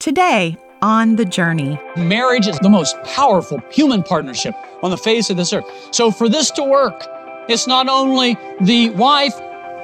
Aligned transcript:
Today, 0.00 0.56
on 0.80 1.16
the 1.16 1.24
journey. 1.24 1.76
Marriage 1.96 2.46
is 2.46 2.56
the 2.60 2.68
most 2.68 2.96
powerful 3.02 3.60
human 3.68 4.04
partnership 4.04 4.54
on 4.80 4.92
the 4.92 4.96
face 4.96 5.28
of 5.28 5.36
this 5.36 5.52
earth. 5.52 5.64
So, 5.90 6.12
for 6.12 6.28
this 6.28 6.52
to 6.52 6.62
work, 6.62 7.04
it's 7.48 7.66
not 7.66 7.88
only 7.88 8.38
the 8.60 8.90
wife 8.90 9.34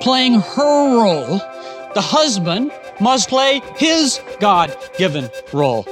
playing 0.00 0.34
her 0.34 1.02
role, 1.02 1.38
the 1.94 2.00
husband 2.00 2.70
must 3.00 3.28
play 3.28 3.60
his 3.74 4.20
God 4.38 4.76
given 4.96 5.28
role. 5.52 5.82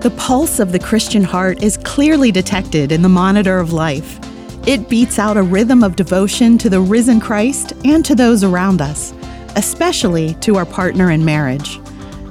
The 0.00 0.14
pulse 0.16 0.60
of 0.60 0.70
the 0.70 0.78
Christian 0.78 1.24
heart 1.24 1.60
is 1.60 1.76
clearly 1.78 2.30
detected 2.30 2.92
in 2.92 3.02
the 3.02 3.08
monitor 3.08 3.58
of 3.58 3.72
life. 3.72 4.20
It 4.64 4.88
beats 4.88 5.18
out 5.18 5.36
a 5.36 5.42
rhythm 5.42 5.82
of 5.82 5.96
devotion 5.96 6.56
to 6.58 6.70
the 6.70 6.80
risen 6.80 7.18
Christ 7.18 7.72
and 7.84 8.04
to 8.04 8.14
those 8.14 8.44
around 8.44 8.80
us, 8.80 9.12
especially 9.56 10.34
to 10.34 10.56
our 10.56 10.66
partner 10.66 11.10
in 11.10 11.24
marriage. 11.24 11.80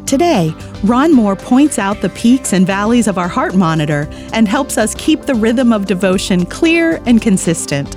Today, 0.06 0.54
Ron 0.84 1.14
Moore 1.14 1.38
points 1.38 1.80
out 1.80 2.02
the 2.02 2.10
peaks 2.10 2.52
and 2.52 2.68
valleys 2.68 3.08
of 3.08 3.18
our 3.18 3.30
heart 3.30 3.56
monitor 3.56 4.10
and 4.34 4.48
helps 4.48 4.78
us 4.78 4.94
keep 4.96 5.22
the 5.22 5.36
rhythm 5.36 5.72
of 5.72 5.86
devotion 5.86 6.46
clear 6.46 7.02
and 7.06 7.22
consistent. 7.22 7.96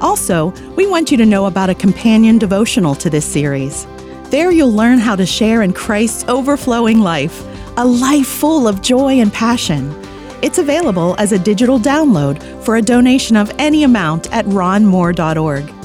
Also, 0.00 0.48
we 0.74 0.86
want 0.86 1.10
you 1.10 1.16
to 1.16 1.26
know 1.26 1.46
about 1.46 1.70
a 1.70 1.74
companion 1.74 2.38
devotional 2.38 2.94
to 2.96 3.08
this 3.08 3.24
series. 3.24 3.86
There, 4.30 4.50
you'll 4.50 4.72
learn 4.72 4.98
how 4.98 5.16
to 5.16 5.24
share 5.24 5.62
in 5.62 5.72
Christ's 5.72 6.24
overflowing 6.28 7.00
life, 7.00 7.44
a 7.76 7.86
life 7.86 8.26
full 8.26 8.66
of 8.66 8.82
joy 8.82 9.20
and 9.20 9.32
passion. 9.32 9.94
It's 10.42 10.58
available 10.58 11.14
as 11.18 11.32
a 11.32 11.38
digital 11.38 11.78
download 11.78 12.42
for 12.64 12.76
a 12.76 12.82
donation 12.82 13.36
of 13.36 13.52
any 13.58 13.84
amount 13.84 14.32
at 14.32 14.44
ronmoore.org. 14.46 15.77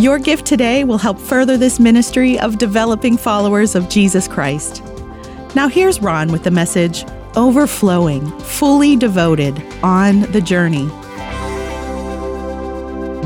Your 0.00 0.18
gift 0.18 0.46
today 0.46 0.84
will 0.84 0.96
help 0.96 1.18
further 1.18 1.58
this 1.58 1.78
ministry 1.78 2.40
of 2.40 2.56
developing 2.56 3.18
followers 3.18 3.74
of 3.74 3.90
Jesus 3.90 4.26
Christ. 4.26 4.82
Now, 5.54 5.68
here's 5.68 6.00
Ron 6.00 6.32
with 6.32 6.42
the 6.42 6.50
message 6.50 7.04
Overflowing, 7.36 8.26
Fully 8.40 8.96
Devoted 8.96 9.62
on 9.82 10.22
the 10.32 10.40
Journey. 10.40 10.86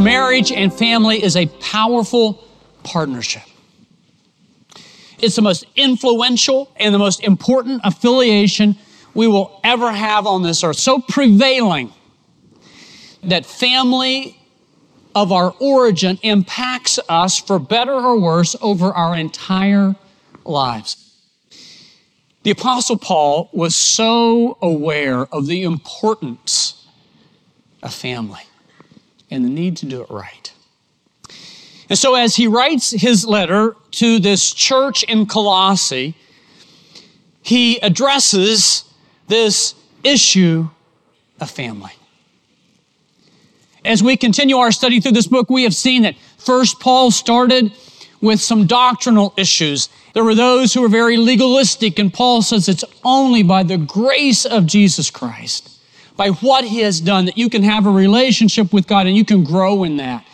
Marriage 0.03 0.50
and 0.50 0.75
family 0.75 1.22
is 1.22 1.36
a 1.36 1.47
powerful 1.61 2.42
partnership. 2.83 3.44
It's 5.20 5.36
the 5.36 5.42
most 5.42 5.66
influential 5.77 6.72
and 6.75 6.92
the 6.92 6.98
most 6.98 7.22
important 7.22 7.83
affiliation 7.84 8.75
we 9.14 9.28
will 9.28 9.61
ever 9.62 9.92
have 9.92 10.27
on 10.27 10.42
this 10.42 10.64
earth. 10.64 10.78
So 10.78 10.98
prevailing 10.98 11.92
that 13.22 13.47
family 13.47 14.41
of 15.15 15.33
our 15.33 15.55
origin 15.61 16.19
impacts 16.23 16.98
us 17.09 17.39
for 17.39 17.59
better 17.59 17.93
or 17.93 18.19
worse 18.19 18.57
over 18.61 18.93
our 18.93 19.17
entire 19.17 19.95
lives. 20.45 21.05
The 22.43 22.51
Apostle 22.51 22.98
Paul 22.98 23.48
was 23.53 23.75
so 23.75 24.59
aware 24.61 25.27
of 25.27 25.47
the 25.47 25.62
importance 25.62 26.87
of 27.83 27.95
family 27.95 28.43
and 29.31 29.45
the 29.45 29.48
need 29.48 29.77
to 29.79 29.87
do 29.87 30.03
it 30.03 30.11
right. 30.11 30.53
And 31.89 31.99
so, 31.99 32.15
as 32.15 32.37
he 32.37 32.47
writes 32.47 32.91
his 32.91 33.27
letter 33.27 33.77
to 33.93 34.19
this 34.19 34.53
church 34.53 35.03
in 35.05 35.27
Colossae, 35.27 36.15
he 37.43 37.78
addresses 37.81 38.84
this 39.28 39.75
issue 40.03 40.69
of 41.41 41.51
family. 41.51 41.93
As 43.85 44.03
we 44.03 44.17
continue 44.17 44.57
our 44.57 44.73
study 44.73 44.99
through 44.99 45.13
this 45.13 45.27
book, 45.27 45.51
we 45.51 45.65
have 45.65 45.75
seen 45.75 46.03
that 46.03 46.17
first 46.39 46.81
Paul 46.81 47.11
started 47.11 47.71
with 48.23 48.41
some 48.41 48.67
doctrinal 48.67 49.35
issues. 49.37 49.91
There 50.15 50.25
were 50.25 50.35
those 50.35 50.73
who 50.73 50.81
were 50.81 50.89
very 50.89 51.19
legalistic, 51.19 51.99
and 51.99 52.12
Paul 52.12 52.41
says 52.41 52.69
it's 52.69 52.85
only 53.05 53.43
by 53.43 53.62
the 53.62 53.77
grace 53.77 54.47
of 54.47 54.67
Jesus 54.67 55.11
Christ, 55.11 55.71
by 56.17 56.29
what 56.31 56.65
he 56.65 56.81
has 56.81 57.01
done, 57.01 57.27
that 57.27 57.37
you 57.37 57.51
can 57.51 57.62
have 57.62 57.85
a 57.85 57.91
relationship 57.91 58.73
with 58.73 58.87
God 58.87 59.06
and 59.06 59.17
you 59.17 59.25
can 59.25 59.44
grow 59.44 59.84
in 59.84 59.99
that. 59.99 60.25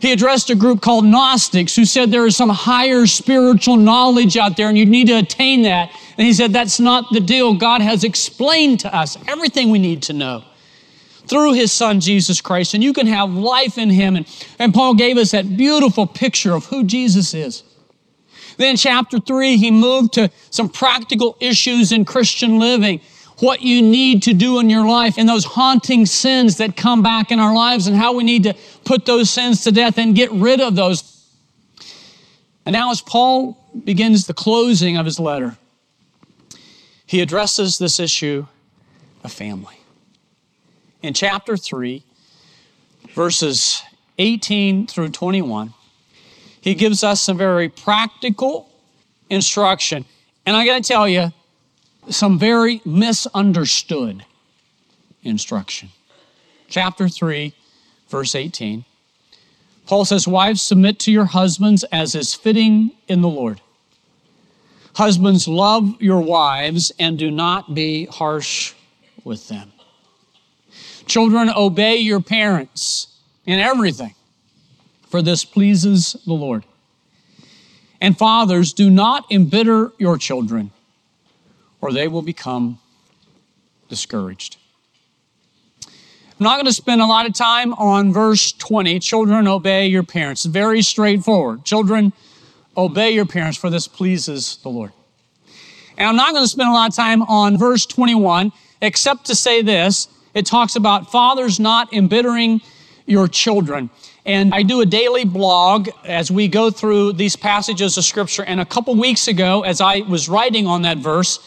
He 0.00 0.12
addressed 0.12 0.48
a 0.48 0.54
group 0.54 0.80
called 0.80 1.04
Gnostics 1.04 1.76
who 1.76 1.84
said 1.84 2.10
there 2.10 2.24
is 2.24 2.36
some 2.36 2.48
higher 2.48 3.04
spiritual 3.06 3.76
knowledge 3.76 4.36
out 4.36 4.56
there 4.56 4.68
and 4.68 4.78
you 4.78 4.86
need 4.86 5.08
to 5.08 5.18
attain 5.18 5.62
that. 5.62 5.90
And 6.16 6.24
he 6.24 6.32
said 6.32 6.52
that's 6.52 6.78
not 6.78 7.06
the 7.10 7.18
deal. 7.18 7.54
God 7.54 7.80
has 7.80 8.04
explained 8.04 8.78
to 8.80 8.94
us 8.94 9.18
everything 9.26 9.70
we 9.70 9.80
need 9.80 10.04
to 10.04 10.12
know 10.12 10.44
through 11.28 11.54
his 11.54 11.72
son 11.72 12.00
Jesus 12.00 12.40
Christ, 12.40 12.74
and 12.74 12.82
you 12.82 12.92
can 12.92 13.06
have 13.06 13.30
life 13.30 13.78
in 13.78 13.90
him. 13.90 14.16
And, 14.16 14.26
and 14.58 14.74
Paul 14.74 14.94
gave 14.94 15.16
us 15.16 15.32
that 15.32 15.56
beautiful 15.56 16.06
picture 16.06 16.54
of 16.54 16.66
who 16.66 16.84
Jesus 16.84 17.34
is. 17.34 17.62
Then, 18.56 18.76
chapter 18.76 19.20
three, 19.20 19.56
he 19.56 19.70
moved 19.70 20.14
to 20.14 20.30
some 20.50 20.68
practical 20.68 21.36
issues 21.40 21.92
in 21.92 22.04
Christian 22.04 22.58
living 22.58 23.00
what 23.40 23.62
you 23.62 23.82
need 23.82 24.24
to 24.24 24.34
do 24.34 24.58
in 24.58 24.68
your 24.68 24.86
life 24.86 25.16
and 25.16 25.28
those 25.28 25.44
haunting 25.44 26.06
sins 26.06 26.56
that 26.56 26.76
come 26.76 27.02
back 27.02 27.30
in 27.30 27.38
our 27.38 27.54
lives 27.54 27.86
and 27.86 27.96
how 27.96 28.14
we 28.14 28.24
need 28.24 28.42
to 28.42 28.54
put 28.84 29.06
those 29.06 29.30
sins 29.30 29.62
to 29.64 29.70
death 29.70 29.96
and 29.96 30.16
get 30.16 30.30
rid 30.32 30.60
of 30.60 30.74
those. 30.74 31.24
And 32.66 32.72
now, 32.72 32.90
as 32.90 33.00
Paul 33.00 33.56
begins 33.84 34.26
the 34.26 34.34
closing 34.34 34.96
of 34.96 35.06
his 35.06 35.20
letter, 35.20 35.56
he 37.06 37.20
addresses 37.20 37.78
this 37.78 38.00
issue 38.00 38.46
of 39.22 39.32
family. 39.32 39.77
In 41.02 41.14
chapter 41.14 41.56
3, 41.56 42.02
verses 43.14 43.82
18 44.18 44.86
through 44.86 45.10
21, 45.10 45.72
he 46.60 46.74
gives 46.74 47.04
us 47.04 47.20
some 47.20 47.38
very 47.38 47.68
practical 47.68 48.68
instruction. 49.30 50.04
And 50.44 50.56
I 50.56 50.66
got 50.66 50.82
to 50.82 50.88
tell 50.88 51.08
you, 51.08 51.32
some 52.10 52.38
very 52.38 52.80
misunderstood 52.84 54.24
instruction. 55.22 55.90
Chapter 56.68 57.08
3, 57.08 57.54
verse 58.08 58.34
18. 58.34 58.84
Paul 59.86 60.04
says, 60.04 60.26
Wives, 60.26 60.62
submit 60.62 60.98
to 61.00 61.12
your 61.12 61.26
husbands 61.26 61.84
as 61.84 62.14
is 62.14 62.34
fitting 62.34 62.92
in 63.08 63.20
the 63.20 63.28
Lord. 63.28 63.60
Husbands, 64.94 65.46
love 65.46 66.00
your 66.02 66.20
wives 66.20 66.92
and 66.98 67.18
do 67.18 67.30
not 67.30 67.74
be 67.74 68.06
harsh 68.06 68.74
with 69.24 69.48
them. 69.48 69.72
Children, 71.08 71.50
obey 71.50 71.96
your 71.96 72.20
parents 72.20 73.08
in 73.46 73.58
everything, 73.58 74.14
for 75.08 75.22
this 75.22 75.44
pleases 75.44 76.16
the 76.26 76.34
Lord. 76.34 76.64
And 78.00 78.16
fathers, 78.16 78.72
do 78.72 78.90
not 78.90 79.24
embitter 79.30 79.92
your 79.98 80.18
children 80.18 80.70
or 81.80 81.92
they 81.92 82.08
will 82.08 82.22
become 82.22 82.78
discouraged. 83.88 84.56
I'm 85.86 86.44
not 86.44 86.56
going 86.56 86.66
to 86.66 86.72
spend 86.72 87.00
a 87.00 87.06
lot 87.06 87.26
of 87.26 87.34
time 87.34 87.72
on 87.74 88.12
verse 88.12 88.52
20. 88.52 89.00
Children, 89.00 89.48
obey 89.48 89.88
your 89.88 90.04
parents. 90.04 90.44
Very 90.44 90.82
straightforward. 90.82 91.64
Children, 91.64 92.12
obey 92.76 93.10
your 93.10 93.26
parents, 93.26 93.58
for 93.58 93.70
this 93.70 93.88
pleases 93.88 94.58
the 94.62 94.68
Lord. 94.68 94.92
And 95.96 96.06
I'm 96.06 96.16
not 96.16 96.32
going 96.32 96.44
to 96.44 96.48
spend 96.48 96.68
a 96.68 96.72
lot 96.72 96.90
of 96.90 96.94
time 96.94 97.22
on 97.22 97.58
verse 97.58 97.86
21, 97.86 98.52
except 98.80 99.24
to 99.26 99.34
say 99.34 99.62
this. 99.62 100.06
It 100.38 100.46
talks 100.46 100.76
about 100.76 101.10
fathers 101.10 101.58
not 101.58 101.92
embittering 101.92 102.60
your 103.06 103.26
children. 103.26 103.90
And 104.24 104.54
I 104.54 104.62
do 104.62 104.80
a 104.80 104.86
daily 104.86 105.24
blog 105.24 105.88
as 106.04 106.30
we 106.30 106.46
go 106.46 106.70
through 106.70 107.14
these 107.14 107.34
passages 107.34 107.98
of 107.98 108.04
scripture. 108.04 108.44
And 108.44 108.60
a 108.60 108.64
couple 108.64 108.94
weeks 108.94 109.26
ago, 109.26 109.62
as 109.62 109.80
I 109.80 110.02
was 110.02 110.28
writing 110.28 110.68
on 110.68 110.82
that 110.82 110.98
verse, 110.98 111.40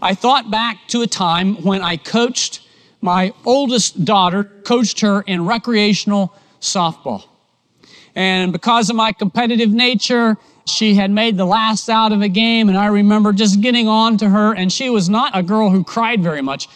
I 0.00 0.14
thought 0.14 0.48
back 0.48 0.86
to 0.88 1.02
a 1.02 1.08
time 1.08 1.56
when 1.64 1.82
I 1.82 1.96
coached 1.96 2.60
my 3.00 3.32
oldest 3.44 4.04
daughter, 4.04 4.44
coached 4.44 5.00
her 5.00 5.22
in 5.22 5.44
recreational 5.44 6.32
softball. 6.60 7.24
And 8.14 8.52
because 8.52 8.90
of 8.90 8.96
my 8.96 9.10
competitive 9.10 9.70
nature, 9.70 10.36
she 10.66 10.94
had 10.94 11.10
made 11.10 11.36
the 11.36 11.46
last 11.46 11.90
out 11.90 12.12
of 12.12 12.22
a 12.22 12.28
game, 12.28 12.68
and 12.68 12.78
I 12.78 12.86
remember 12.86 13.32
just 13.32 13.60
getting 13.60 13.88
on 13.88 14.18
to 14.18 14.28
her, 14.28 14.54
and 14.54 14.72
she 14.72 14.88
was 14.88 15.08
not 15.08 15.36
a 15.36 15.42
girl 15.42 15.70
who 15.70 15.82
cried 15.82 16.22
very 16.22 16.42
much, 16.42 16.68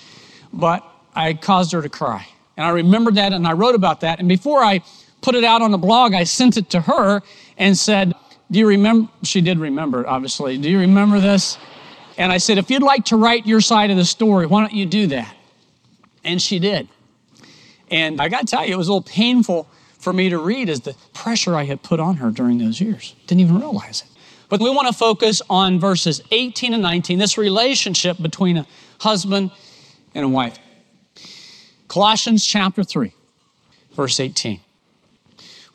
but 0.52 0.82
I 1.18 1.34
caused 1.34 1.72
her 1.72 1.82
to 1.82 1.88
cry. 1.88 2.26
And 2.56 2.64
I 2.64 2.70
remembered 2.70 3.16
that, 3.16 3.32
and 3.32 3.46
I 3.46 3.52
wrote 3.52 3.74
about 3.74 4.00
that. 4.02 4.20
And 4.20 4.28
before 4.28 4.62
I 4.62 4.82
put 5.20 5.34
it 5.34 5.42
out 5.42 5.62
on 5.62 5.72
the 5.72 5.78
blog, 5.78 6.14
I 6.14 6.24
sent 6.24 6.56
it 6.56 6.70
to 6.70 6.80
her 6.82 7.22
and 7.56 7.76
said, 7.76 8.14
Do 8.50 8.58
you 8.60 8.68
remember? 8.68 9.10
She 9.24 9.40
did 9.40 9.58
remember, 9.58 10.06
obviously. 10.06 10.58
Do 10.58 10.70
you 10.70 10.78
remember 10.78 11.20
this? 11.20 11.58
And 12.18 12.32
I 12.32 12.38
said, 12.38 12.58
if 12.58 12.68
you'd 12.68 12.82
like 12.82 13.04
to 13.06 13.16
write 13.16 13.46
your 13.46 13.60
side 13.60 13.92
of 13.92 13.96
the 13.96 14.04
story, 14.04 14.46
why 14.46 14.60
don't 14.60 14.72
you 14.72 14.86
do 14.86 15.06
that? 15.08 15.34
And 16.24 16.42
she 16.42 16.58
did. 16.58 16.88
And 17.92 18.20
I 18.20 18.28
got 18.28 18.40
to 18.40 18.46
tell 18.46 18.66
you, 18.66 18.74
it 18.74 18.76
was 18.76 18.88
a 18.88 18.92
little 18.92 19.08
painful 19.08 19.68
for 19.98 20.12
me 20.12 20.28
to 20.28 20.38
read 20.38 20.68
as 20.68 20.80
the 20.80 20.96
pressure 21.14 21.54
I 21.54 21.64
had 21.64 21.82
put 21.82 22.00
on 22.00 22.16
her 22.16 22.30
during 22.30 22.58
those 22.58 22.80
years. 22.80 23.14
Didn't 23.28 23.40
even 23.40 23.58
realize 23.58 24.02
it. 24.02 24.08
But 24.48 24.60
we 24.60 24.70
want 24.70 24.88
to 24.88 24.94
focus 24.94 25.42
on 25.48 25.78
verses 25.78 26.20
18 26.32 26.74
and 26.74 26.82
19, 26.82 27.18
this 27.18 27.38
relationship 27.38 28.20
between 28.20 28.56
a 28.56 28.66
husband 28.98 29.52
and 30.14 30.24
a 30.24 30.28
wife. 30.28 30.58
Colossians 31.88 32.46
chapter 32.46 32.84
3, 32.84 33.12
verse 33.92 34.20
18. 34.20 34.60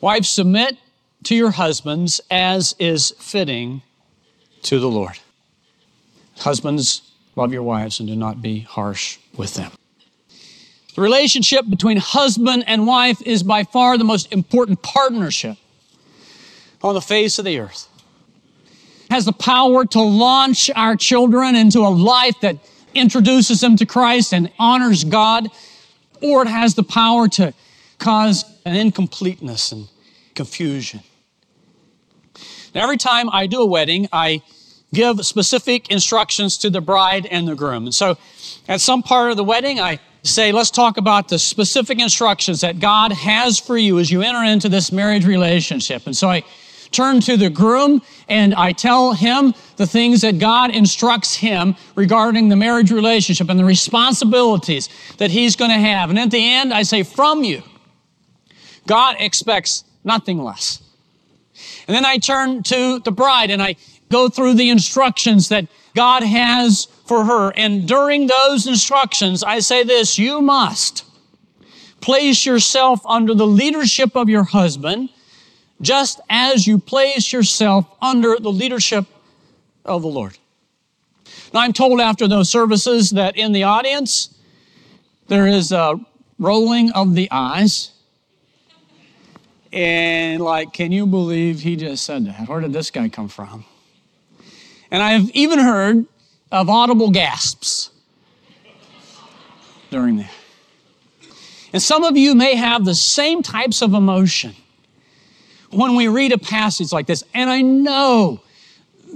Wives, 0.00 0.28
submit 0.28 0.78
to 1.24 1.34
your 1.34 1.50
husbands 1.50 2.20
as 2.30 2.74
is 2.78 3.12
fitting 3.18 3.82
to 4.62 4.78
the 4.78 4.88
Lord. 4.88 5.18
Husbands, 6.38 7.02
love 7.36 7.52
your 7.52 7.62
wives 7.62 7.98
and 8.00 8.08
do 8.08 8.14
not 8.16 8.40
be 8.40 8.60
harsh 8.60 9.18
with 9.36 9.54
them. 9.54 9.72
The 10.94 11.02
relationship 11.02 11.68
between 11.68 11.96
husband 11.96 12.64
and 12.68 12.86
wife 12.86 13.20
is 13.22 13.42
by 13.42 13.64
far 13.64 13.98
the 13.98 14.04
most 14.04 14.32
important 14.32 14.82
partnership 14.82 15.56
on 16.82 16.94
the 16.94 17.00
face 17.00 17.38
of 17.40 17.44
the 17.44 17.58
earth. 17.58 17.88
Has 19.10 19.24
the 19.24 19.32
power 19.32 19.84
to 19.86 20.00
launch 20.00 20.70
our 20.76 20.96
children 20.96 21.56
into 21.56 21.80
a 21.80 21.88
life 21.88 22.40
that 22.42 22.58
introduces 22.94 23.60
them 23.60 23.76
to 23.76 23.86
Christ 23.86 24.32
and 24.32 24.50
honors 24.58 25.02
God, 25.02 25.48
or 26.24 26.42
it 26.42 26.48
has 26.48 26.74
the 26.74 26.82
power 26.82 27.28
to 27.28 27.52
cause 27.98 28.44
an 28.64 28.74
incompleteness 28.74 29.72
and 29.72 29.88
confusion. 30.34 31.00
Now, 32.74 32.82
every 32.82 32.96
time 32.96 33.30
I 33.30 33.46
do 33.46 33.60
a 33.60 33.66
wedding, 33.66 34.08
I 34.12 34.42
give 34.92 35.24
specific 35.24 35.90
instructions 35.90 36.58
to 36.58 36.70
the 36.70 36.80
bride 36.80 37.26
and 37.26 37.46
the 37.46 37.54
groom. 37.54 37.84
And 37.84 37.94
so, 37.94 38.16
at 38.68 38.80
some 38.80 39.02
part 39.02 39.30
of 39.30 39.36
the 39.36 39.44
wedding, 39.44 39.80
I 39.80 40.00
say, 40.22 40.52
let's 40.52 40.70
talk 40.70 40.96
about 40.96 41.28
the 41.28 41.38
specific 41.38 42.00
instructions 42.00 42.62
that 42.62 42.80
God 42.80 43.12
has 43.12 43.58
for 43.58 43.76
you 43.76 43.98
as 43.98 44.10
you 44.10 44.22
enter 44.22 44.42
into 44.42 44.68
this 44.68 44.90
marriage 44.90 45.26
relationship. 45.26 46.06
And 46.06 46.16
so 46.16 46.30
I 46.30 46.44
turn 46.90 47.20
to 47.20 47.36
the 47.36 47.50
groom 47.50 48.00
and 48.28 48.54
I 48.54 48.72
tell 48.72 49.12
him 49.12 49.52
the 49.76 49.86
things 49.86 50.20
that 50.20 50.38
God 50.38 50.70
instructs 50.70 51.34
him 51.34 51.76
regarding 51.94 52.48
the 52.48 52.56
marriage 52.56 52.90
relationship 52.90 53.48
and 53.48 53.58
the 53.58 53.64
responsibilities 53.64 54.88
that 55.18 55.30
he's 55.30 55.56
going 55.56 55.70
to 55.70 55.78
have. 55.78 56.10
And 56.10 56.18
at 56.18 56.30
the 56.30 56.54
end, 56.54 56.72
I 56.72 56.82
say, 56.82 57.02
from 57.02 57.44
you, 57.44 57.62
God 58.86 59.16
expects 59.18 59.84
nothing 60.04 60.38
less. 60.38 60.82
And 61.86 61.94
then 61.94 62.04
I 62.04 62.18
turn 62.18 62.62
to 62.64 62.98
the 63.00 63.12
bride 63.12 63.50
and 63.50 63.62
I 63.62 63.76
go 64.10 64.28
through 64.28 64.54
the 64.54 64.70
instructions 64.70 65.48
that 65.48 65.66
God 65.94 66.22
has 66.22 66.86
for 67.06 67.24
her. 67.24 67.52
And 67.56 67.86
during 67.86 68.26
those 68.26 68.66
instructions, 68.66 69.42
I 69.42 69.60
say 69.60 69.84
this, 69.84 70.18
you 70.18 70.40
must 70.40 71.04
place 72.00 72.44
yourself 72.44 73.00
under 73.06 73.34
the 73.34 73.46
leadership 73.46 74.14
of 74.14 74.28
your 74.28 74.44
husband, 74.44 75.08
just 75.80 76.20
as 76.28 76.66
you 76.66 76.78
place 76.78 77.32
yourself 77.32 77.86
under 78.02 78.36
the 78.38 78.52
leadership 78.52 79.06
of 79.84 80.02
the 80.02 80.08
Lord. 80.08 80.38
Now, 81.52 81.60
I'm 81.60 81.72
told 81.72 82.00
after 82.00 82.26
those 82.28 82.50
services 82.50 83.10
that 83.10 83.36
in 83.36 83.52
the 83.52 83.62
audience, 83.62 84.34
there 85.28 85.46
is 85.46 85.72
a 85.72 85.98
rolling 86.38 86.90
of 86.92 87.14
the 87.14 87.28
eyes. 87.30 87.92
And 89.72 90.42
like, 90.42 90.72
can 90.72 90.92
you 90.92 91.06
believe 91.06 91.60
he 91.60 91.76
just 91.76 92.04
said 92.04 92.26
that? 92.26 92.48
Where 92.48 92.60
did 92.60 92.72
this 92.72 92.90
guy 92.90 93.08
come 93.08 93.28
from? 93.28 93.64
And 94.90 95.02
I've 95.02 95.30
even 95.30 95.58
heard 95.58 96.06
of 96.52 96.68
audible 96.68 97.10
gasps 97.10 97.90
during 99.90 100.18
that. 100.18 100.30
And 101.72 101.82
some 101.82 102.04
of 102.04 102.16
you 102.16 102.36
may 102.36 102.54
have 102.54 102.84
the 102.84 102.94
same 102.94 103.42
types 103.42 103.82
of 103.82 103.94
emotion 103.94 104.54
when 105.70 105.96
we 105.96 106.06
read 106.06 106.30
a 106.30 106.38
passage 106.38 106.92
like 106.92 107.06
this. 107.06 107.24
And 107.34 107.50
I 107.50 107.62
know 107.62 108.40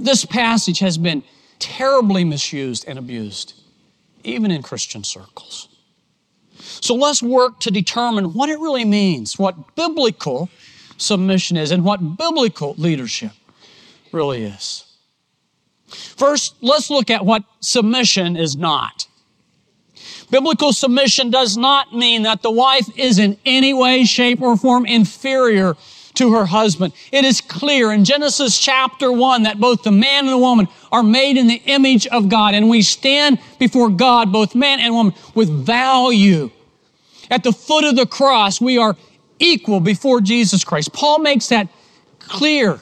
this 0.04 0.24
passage 0.24 0.78
has 0.78 0.98
been 0.98 1.22
terribly 1.58 2.24
misused 2.24 2.84
and 2.86 2.98
abused, 2.98 3.54
even 4.24 4.50
in 4.50 4.62
Christian 4.62 5.04
circles. 5.04 5.68
So 6.58 6.94
let's 6.94 7.22
work 7.22 7.60
to 7.60 7.70
determine 7.70 8.34
what 8.34 8.48
it 8.48 8.58
really 8.58 8.84
means, 8.84 9.38
what 9.38 9.74
biblical 9.74 10.48
submission 10.96 11.56
is, 11.56 11.70
and 11.70 11.84
what 11.84 12.16
biblical 12.16 12.74
leadership 12.78 13.32
really 14.12 14.44
is. 14.44 14.84
First, 15.88 16.54
let's 16.60 16.90
look 16.90 17.10
at 17.10 17.24
what 17.24 17.44
submission 17.60 18.36
is 18.36 18.56
not. 18.56 19.06
Biblical 20.30 20.72
submission 20.72 21.30
does 21.30 21.56
not 21.56 21.94
mean 21.94 22.22
that 22.22 22.42
the 22.42 22.50
wife 22.50 22.86
is 22.98 23.18
in 23.18 23.38
any 23.46 23.72
way, 23.72 24.04
shape, 24.04 24.42
or 24.42 24.56
form 24.56 24.84
inferior 24.84 25.76
to 26.18 26.32
her 26.32 26.46
husband. 26.46 26.92
It 27.10 27.24
is 27.24 27.40
clear 27.40 27.92
in 27.92 28.04
Genesis 28.04 28.58
chapter 28.58 29.10
1 29.10 29.44
that 29.44 29.58
both 29.58 29.82
the 29.82 29.92
man 29.92 30.24
and 30.24 30.32
the 30.32 30.38
woman 30.38 30.68
are 30.92 31.02
made 31.02 31.36
in 31.36 31.46
the 31.46 31.62
image 31.66 32.06
of 32.08 32.28
God, 32.28 32.54
and 32.54 32.68
we 32.68 32.82
stand 32.82 33.38
before 33.58 33.88
God, 33.88 34.32
both 34.32 34.54
man 34.54 34.80
and 34.80 34.94
woman, 34.94 35.14
with 35.34 35.48
value. 35.48 36.50
At 37.30 37.42
the 37.42 37.52
foot 37.52 37.84
of 37.84 37.96
the 37.96 38.06
cross, 38.06 38.60
we 38.60 38.78
are 38.78 38.96
equal 39.38 39.80
before 39.80 40.20
Jesus 40.20 40.64
Christ. 40.64 40.92
Paul 40.92 41.20
makes 41.20 41.48
that 41.48 41.68
clear 42.18 42.80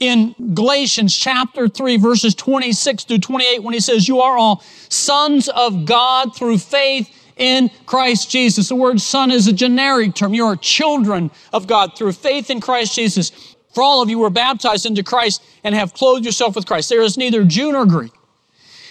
in 0.00 0.34
Galatians 0.54 1.16
chapter 1.16 1.68
3, 1.68 1.96
verses 1.96 2.34
26 2.34 3.04
through 3.04 3.18
28, 3.18 3.62
when 3.62 3.74
he 3.74 3.80
says, 3.80 4.08
You 4.08 4.20
are 4.20 4.36
all 4.36 4.62
sons 4.88 5.48
of 5.48 5.84
God 5.84 6.34
through 6.34 6.58
faith 6.58 7.21
in 7.36 7.70
Christ 7.86 8.30
Jesus. 8.30 8.68
The 8.68 8.76
word 8.76 9.00
son 9.00 9.30
is 9.30 9.46
a 9.46 9.52
generic 9.52 10.14
term. 10.14 10.34
You 10.34 10.46
are 10.46 10.56
children 10.56 11.30
of 11.52 11.66
God 11.66 11.96
through 11.96 12.12
faith 12.12 12.50
in 12.50 12.60
Christ 12.60 12.94
Jesus. 12.94 13.30
For 13.72 13.82
all 13.82 14.02
of 14.02 14.10
you 14.10 14.18
were 14.18 14.30
baptized 14.30 14.86
into 14.86 15.02
Christ 15.02 15.42
and 15.64 15.74
have 15.74 15.94
clothed 15.94 16.24
yourself 16.24 16.56
with 16.56 16.66
Christ. 16.66 16.88
There 16.88 17.02
is 17.02 17.16
neither 17.16 17.44
Jew 17.44 17.72
nor 17.72 17.86
Greek, 17.86 18.12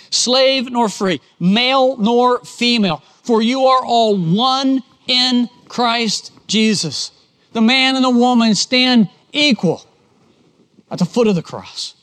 slave 0.10 0.72
nor 0.72 0.90
free, 0.90 1.22
male 1.40 1.98
nor 1.98 2.44
female, 2.44 3.04
for 3.24 3.42
you 3.42 3.66
are 3.66 3.86
all 3.86 4.18
one 4.18 4.82
in 5.08 5.50
Christ 5.68 6.32
Jesus. 6.48 7.12
The 7.54 7.62
man 7.62 7.96
and 7.96 8.04
the 8.04 8.10
woman 8.10 8.56
stand 8.56 9.10
equal 9.32 9.86
at 10.90 11.00
the 11.00 11.06
foot 11.06 11.28
of 11.28 11.36
the 11.36 11.42
cross. 11.42 11.96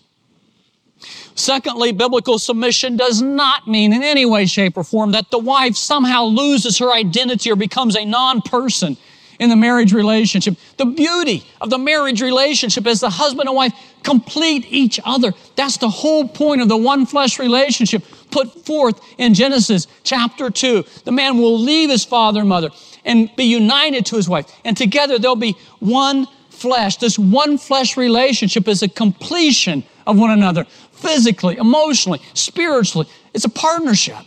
Secondly, 1.39 1.93
biblical 1.93 2.37
submission 2.37 2.97
does 2.97 3.23
not 3.23 3.69
mean 3.69 3.93
in 3.93 4.03
any 4.03 4.27
way, 4.27 4.45
shape, 4.45 4.77
or 4.77 4.83
form 4.83 5.13
that 5.13 5.31
the 5.31 5.39
wife 5.39 5.77
somehow 5.77 6.25
loses 6.25 6.79
her 6.79 6.93
identity 6.93 7.49
or 7.53 7.55
becomes 7.55 7.95
a 7.95 8.05
non 8.05 8.43
person 8.43 8.97
in 9.39 9.49
the 9.49 9.55
marriage 9.55 9.93
relationship. 9.93 10.57
The 10.79 10.87
beauty 10.87 11.47
of 11.61 11.71
the 11.71 11.79
marriage 11.79 12.21
relationship 12.21 12.89
is 12.89 12.99
the 12.99 13.11
husband 13.11 13.49
and 13.49 13.55
wife 13.55 13.73
complete 14.03 14.67
each 14.69 14.99
other. 15.05 15.33
That's 15.55 15.77
the 15.77 15.89
whole 15.89 16.27
point 16.27 16.61
of 16.61 16.69
the 16.69 16.77
one 16.77 17.07
flesh 17.07 17.39
relationship 17.39 18.03
put 18.33 18.67
forth 18.67 19.01
in 19.17 19.33
Genesis 19.33 19.87
chapter 20.03 20.51
2. 20.51 20.85
The 21.05 21.13
man 21.13 21.39
will 21.39 21.57
leave 21.57 21.89
his 21.89 22.05
father 22.05 22.41
and 22.41 22.49
mother 22.49 22.71
and 23.05 23.31
be 23.37 23.45
united 23.45 24.07
to 24.07 24.17
his 24.17 24.29
wife, 24.29 24.53
and 24.65 24.77
together 24.77 25.21
they'll 25.21 25.37
be 25.37 25.57
one 25.79 26.27
flesh. 26.51 26.97
This 26.97 27.17
one 27.17 27.59
flesh 27.59 27.97
relationship 27.97 28.67
is 28.67 28.83
a 28.83 28.89
completion 28.89 29.85
of 30.09 30.19
one 30.19 30.31
another 30.31 30.67
physically, 30.99 31.57
emotionally, 31.57 32.21
spiritually. 32.35 33.09
It's 33.35 33.45
a 33.45 33.51
partnership. 33.51 34.19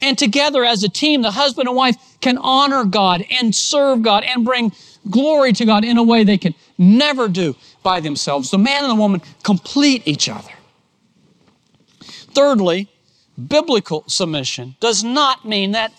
And 0.00 0.18
together 0.18 0.64
as 0.64 0.82
a 0.82 0.88
team, 0.88 1.22
the 1.22 1.30
husband 1.30 1.68
and 1.68 1.76
wife 1.76 1.96
can 2.20 2.38
honor 2.38 2.84
God 2.84 3.24
and 3.30 3.54
serve 3.54 4.02
God 4.02 4.24
and 4.24 4.44
bring 4.44 4.72
glory 5.10 5.52
to 5.54 5.64
God 5.64 5.84
in 5.84 5.96
a 5.96 6.02
way 6.02 6.24
they 6.24 6.38
can 6.38 6.54
never 6.78 7.28
do 7.28 7.56
by 7.82 8.00
themselves. 8.00 8.50
The 8.50 8.58
man 8.58 8.84
and 8.84 8.90
the 8.90 8.96
woman 8.96 9.22
complete 9.42 10.02
each 10.06 10.28
other. 10.28 10.50
Thirdly, 12.34 12.88
biblical 13.48 14.04
submission 14.06 14.76
does 14.80 15.04
not 15.04 15.44
mean 15.44 15.72
that 15.72 15.92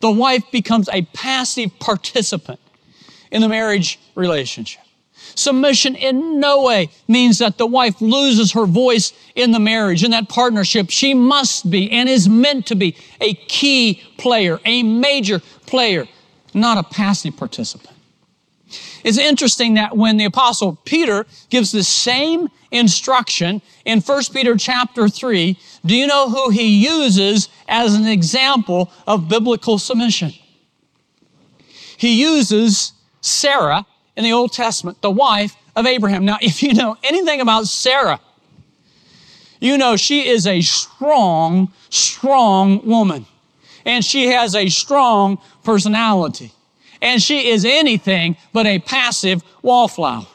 the 0.00 0.10
wife 0.10 0.44
becomes 0.50 0.88
a 0.92 1.02
passive 1.02 1.78
participant 1.78 2.60
in 3.30 3.40
the 3.40 3.48
marriage 3.48 3.98
relationship. 4.14 4.82
Submission 5.34 5.94
in 5.94 6.40
no 6.40 6.62
way 6.62 6.88
means 7.08 7.38
that 7.38 7.58
the 7.58 7.66
wife 7.66 8.00
loses 8.00 8.52
her 8.52 8.66
voice 8.66 9.12
in 9.34 9.50
the 9.50 9.58
marriage, 9.58 10.04
in 10.04 10.10
that 10.12 10.28
partnership. 10.28 10.90
She 10.90 11.14
must 11.14 11.70
be 11.70 11.90
and 11.90 12.08
is 12.08 12.28
meant 12.28 12.66
to 12.66 12.74
be 12.74 12.96
a 13.20 13.34
key 13.34 14.02
player, 14.18 14.60
a 14.64 14.82
major 14.82 15.40
player, 15.66 16.06
not 16.54 16.78
a 16.78 16.82
passive 16.82 17.36
participant. 17.36 17.96
It's 19.04 19.18
interesting 19.18 19.74
that 19.74 19.96
when 19.96 20.16
the 20.16 20.24
apostle 20.24 20.78
Peter 20.84 21.26
gives 21.48 21.70
the 21.70 21.84
same 21.84 22.48
instruction 22.72 23.62
in 23.84 24.00
1 24.00 24.22
Peter 24.32 24.56
chapter 24.56 25.08
3, 25.08 25.56
do 25.84 25.94
you 25.94 26.06
know 26.08 26.28
who 26.28 26.50
he 26.50 26.84
uses 26.84 27.48
as 27.68 27.94
an 27.94 28.06
example 28.06 28.90
of 29.06 29.28
biblical 29.28 29.78
submission? 29.78 30.32
He 31.96 32.20
uses 32.20 32.92
Sarah 33.20 33.86
in 34.16 34.24
the 34.24 34.32
Old 34.32 34.52
Testament, 34.52 35.00
the 35.02 35.10
wife 35.10 35.56
of 35.74 35.86
Abraham. 35.86 36.24
Now, 36.24 36.38
if 36.42 36.62
you 36.62 36.74
know 36.74 36.96
anything 37.02 37.40
about 37.40 37.66
Sarah, 37.66 38.20
you 39.60 39.78
know 39.78 39.96
she 39.96 40.28
is 40.28 40.46
a 40.46 40.60
strong, 40.60 41.72
strong 41.90 42.86
woman. 42.86 43.26
And 43.84 44.04
she 44.04 44.26
has 44.28 44.56
a 44.56 44.68
strong 44.68 45.38
personality. 45.62 46.52
And 47.00 47.22
she 47.22 47.50
is 47.50 47.64
anything 47.64 48.36
but 48.52 48.66
a 48.66 48.80
passive 48.80 49.42
wallflower. 49.62 50.26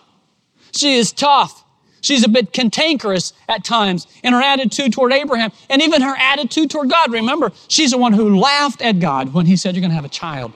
She 0.71 0.95
is 0.95 1.11
tough. 1.11 1.63
She's 1.99 2.23
a 2.23 2.29
bit 2.29 2.53
cantankerous 2.53 3.33
at 3.47 3.63
times 3.63 4.07
in 4.23 4.33
her 4.33 4.41
attitude 4.41 4.93
toward 4.93 5.13
Abraham 5.13 5.51
and 5.69 5.81
even 5.81 6.01
her 6.01 6.15
attitude 6.17 6.71
toward 6.71 6.89
God. 6.89 7.11
Remember, 7.11 7.51
she's 7.67 7.91
the 7.91 7.97
one 7.97 8.13
who 8.13 8.39
laughed 8.39 8.81
at 8.81 8.99
God 8.99 9.33
when 9.33 9.45
he 9.45 9.55
said, 9.55 9.75
You're 9.75 9.81
going 9.81 9.91
to 9.91 9.95
have 9.95 10.05
a 10.05 10.09
child 10.09 10.53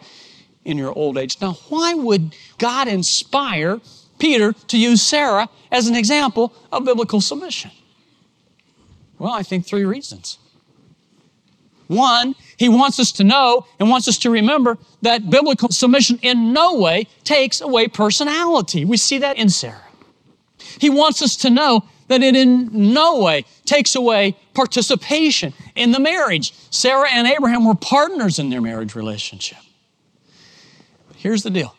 in 0.65 0.77
your 0.77 0.91
old 0.97 1.17
age. 1.17 1.39
Now, 1.39 1.53
why 1.69 1.93
would 1.93 2.35
God 2.57 2.87
inspire 2.87 3.79
Peter 4.19 4.53
to 4.53 4.77
use 4.77 5.01
Sarah 5.01 5.47
as 5.71 5.87
an 5.87 5.95
example 5.95 6.53
of 6.71 6.83
biblical 6.83 7.21
submission? 7.21 7.71
Well, 9.17 9.31
I 9.31 9.43
think 9.43 9.65
three 9.65 9.85
reasons. 9.85 10.39
One, 11.87 12.35
he 12.57 12.67
wants 12.67 12.99
us 12.99 13.11
to 13.13 13.23
know 13.23 13.67
and 13.79 13.89
wants 13.89 14.07
us 14.07 14.17
to 14.19 14.31
remember 14.31 14.77
that 15.03 15.29
biblical 15.29 15.69
submission 15.69 16.19
in 16.23 16.51
no 16.51 16.75
way 16.79 17.07
takes 17.23 17.61
away 17.61 17.87
personality. 17.87 18.85
We 18.85 18.97
see 18.97 19.19
that 19.19 19.37
in 19.37 19.49
Sarah. 19.49 19.81
He 20.79 20.89
wants 20.89 21.21
us 21.21 21.35
to 21.37 21.49
know 21.49 21.85
that 22.07 22.21
it 22.21 22.35
in 22.35 22.69
no 22.71 23.19
way 23.19 23.45
takes 23.65 23.95
away 23.95 24.35
participation 24.53 25.53
in 25.75 25.91
the 25.91 25.99
marriage. 25.99 26.53
Sarah 26.71 27.09
and 27.11 27.27
Abraham 27.27 27.65
were 27.65 27.75
partners 27.75 28.39
in 28.39 28.49
their 28.49 28.61
marriage 28.61 28.95
relationship. 28.95 29.57
Here's 31.25 31.41
the 31.41 31.49
deal 31.49 31.73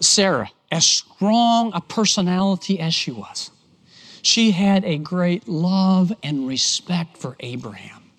Sarah, 0.00 0.50
as 0.70 0.86
strong 0.86 1.70
a 1.74 1.82
personality 1.82 2.80
as 2.80 2.94
she 2.94 3.10
was, 3.10 3.50
she 4.22 4.52
had 4.52 4.86
a 4.86 4.96
great 4.96 5.46
love 5.46 6.14
and 6.22 6.48
respect 6.48 7.18
for 7.18 7.36
Abraham 7.40 8.10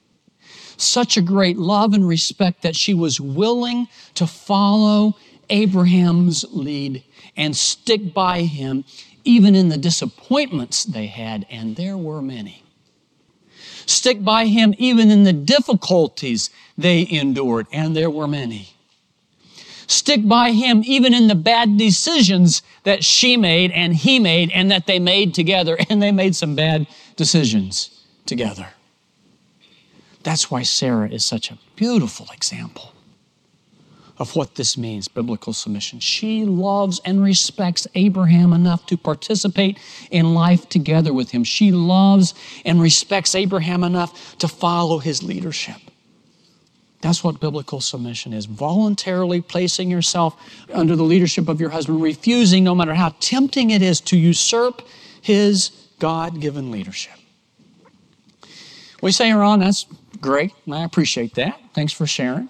such 0.77 1.17
a 1.17 1.21
great 1.21 1.57
love 1.57 1.95
and 1.95 2.07
respect 2.07 2.61
that 2.61 2.75
she 2.75 2.93
was 2.93 3.19
willing 3.19 3.87
to 4.13 4.27
follow 4.27 5.17
Abraham's 5.49 6.45
lead 6.51 7.03
and 7.35 7.55
stick 7.55 8.13
by 8.13 8.43
him 8.43 8.85
even 9.23 9.55
in 9.55 9.69
the 9.69 9.77
disappointments 9.77 10.83
they 10.83 11.07
had, 11.07 11.47
and 11.49 11.75
there 11.75 11.97
were 11.97 12.21
many. 12.21 12.63
Stick 13.87 14.23
by 14.23 14.45
him 14.45 14.75
even 14.77 15.09
in 15.09 15.23
the 15.23 15.33
difficulties 15.33 16.51
they 16.77 17.07
endured, 17.09 17.65
and 17.71 17.95
there 17.95 18.11
were 18.11 18.27
many. 18.27 18.72
Stick 19.93 20.27
by 20.27 20.53
him 20.53 20.81
even 20.85 21.13
in 21.13 21.27
the 21.27 21.35
bad 21.35 21.77
decisions 21.77 22.63
that 22.81 23.03
she 23.03 23.37
made 23.37 23.69
and 23.71 23.95
he 23.95 24.17
made 24.17 24.49
and 24.49 24.71
that 24.71 24.87
they 24.87 24.97
made 24.97 25.35
together, 25.35 25.77
and 25.89 26.01
they 26.01 26.11
made 26.11 26.35
some 26.35 26.55
bad 26.55 26.87
decisions 27.15 28.03
together. 28.25 28.69
That's 30.23 30.49
why 30.49 30.63
Sarah 30.63 31.09
is 31.09 31.23
such 31.23 31.51
a 31.51 31.59
beautiful 31.75 32.27
example 32.33 32.93
of 34.17 34.35
what 34.35 34.55
this 34.55 34.77
means 34.77 35.07
biblical 35.07 35.53
submission. 35.53 35.99
She 35.99 36.43
loves 36.43 36.99
and 37.05 37.21
respects 37.21 37.85
Abraham 37.93 38.51
enough 38.51 38.87
to 38.87 38.97
participate 38.97 39.77
in 40.09 40.33
life 40.33 40.67
together 40.69 41.13
with 41.13 41.29
him. 41.29 41.43
She 41.43 41.71
loves 41.71 42.33
and 42.65 42.81
respects 42.81 43.35
Abraham 43.35 43.83
enough 43.83 44.37
to 44.39 44.47
follow 44.47 44.97
his 44.97 45.21
leadership. 45.21 45.77
That's 47.03 47.21
what 47.21 47.41
biblical 47.41 47.81
submission 47.81 48.31
is 48.31 48.45
voluntarily 48.45 49.41
placing 49.41 49.91
yourself 49.91 50.37
under 50.73 50.95
the 50.95 51.03
leadership 51.03 51.49
of 51.49 51.59
your 51.59 51.69
husband, 51.69 52.01
refusing, 52.01 52.63
no 52.63 52.73
matter 52.73 52.93
how 52.93 53.13
tempting 53.19 53.71
it 53.71 53.81
is, 53.81 53.99
to 54.01 54.17
usurp 54.17 54.81
his 55.21 55.71
God 55.99 56.39
given 56.39 56.71
leadership. 56.71 57.15
We 59.01 59.11
say, 59.11 59.33
Ron, 59.33 59.59
that's 59.59 59.85
great. 60.21 60.53
I 60.71 60.85
appreciate 60.85 61.35
that. 61.35 61.59
Thanks 61.73 61.91
for 61.91 62.07
sharing. 62.07 62.47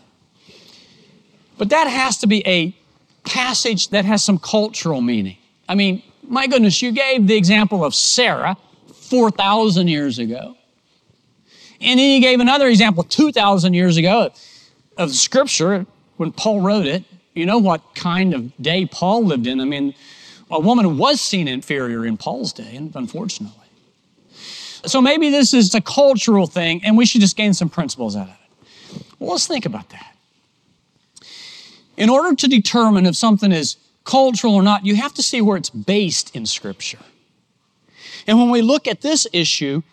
But 1.58 1.70
that 1.70 1.88
has 1.88 2.20
to 2.20 2.28
be 2.28 2.46
a 2.46 2.78
passage 3.24 3.90
that 3.90 4.06
has 4.06 4.24
some 4.24 4.38
cultural 4.38 5.02
meaning. 5.02 5.38
I 5.68 5.74
mean, 5.74 6.04
my 6.22 6.46
goodness, 6.46 6.80
you 6.80 6.92
gave 6.92 7.26
the 7.26 7.36
example 7.36 7.84
of 7.84 7.96
Sarah 7.96 8.56
4,000 8.94 9.88
years 9.88 10.20
ago. 10.20 10.56
And 11.84 12.00
then 12.00 12.10
you 12.10 12.22
gave 12.22 12.40
another 12.40 12.68
example 12.68 13.04
2,000 13.04 13.74
years 13.74 13.98
ago 13.98 14.32
of 14.98 15.12
scripture 15.12 15.86
when 16.18 16.32
Paul 16.32 16.62
wrote 16.62 16.86
it. 16.86 17.04
You 17.34 17.46
know 17.46 17.58
what 17.58 17.82
kind 17.96 18.34
of 18.34 18.56
day 18.62 18.86
Paul 18.86 19.26
lived 19.26 19.48
in. 19.48 19.60
I 19.60 19.66
mean, 19.66 19.94
a 20.50 20.60
woman 20.60 20.98
was 20.98 21.20
seen 21.20 21.48
inferior 21.48 22.06
in 22.06 22.16
Paul's 22.16 22.54
day, 22.54 22.76
and 22.76 22.96
unfortunately. 22.96 23.64
So 24.86 25.02
maybe 25.02 25.30
this 25.30 25.54
is 25.54 25.74
a 25.74 25.82
cultural 25.82 26.46
thing 26.46 26.82
and 26.84 26.98
we 26.98 27.06
should 27.06 27.22
just 27.22 27.36
gain 27.38 27.54
some 27.54 27.70
principles 27.70 28.16
out 28.16 28.28
of 28.28 28.34
it. 28.34 29.00
Well, 29.20 29.32
let's 29.32 29.48
think 29.48 29.66
about 29.66 29.90
that. 29.90 30.16
In 31.96 32.10
order 32.10 32.36
to 32.36 32.48
determine 32.48 33.06
if 33.06 33.16
something 33.16 33.52
is 33.52 33.78
cultural 34.04 34.56
or 34.56 34.64
not, 34.64 34.86
you 34.86 34.96
have 34.96 35.14
to 35.14 35.24
see 35.24 35.42
where 35.42 35.58
it's 35.58 35.70
based 35.70 36.36
in 36.36 36.46
Scripture. 36.46 37.00
And 38.28 38.40
when 38.40 38.50
we 38.50 38.62
look 38.62 38.88
at 38.88 39.02
this 39.02 39.26
issue, 39.32 39.84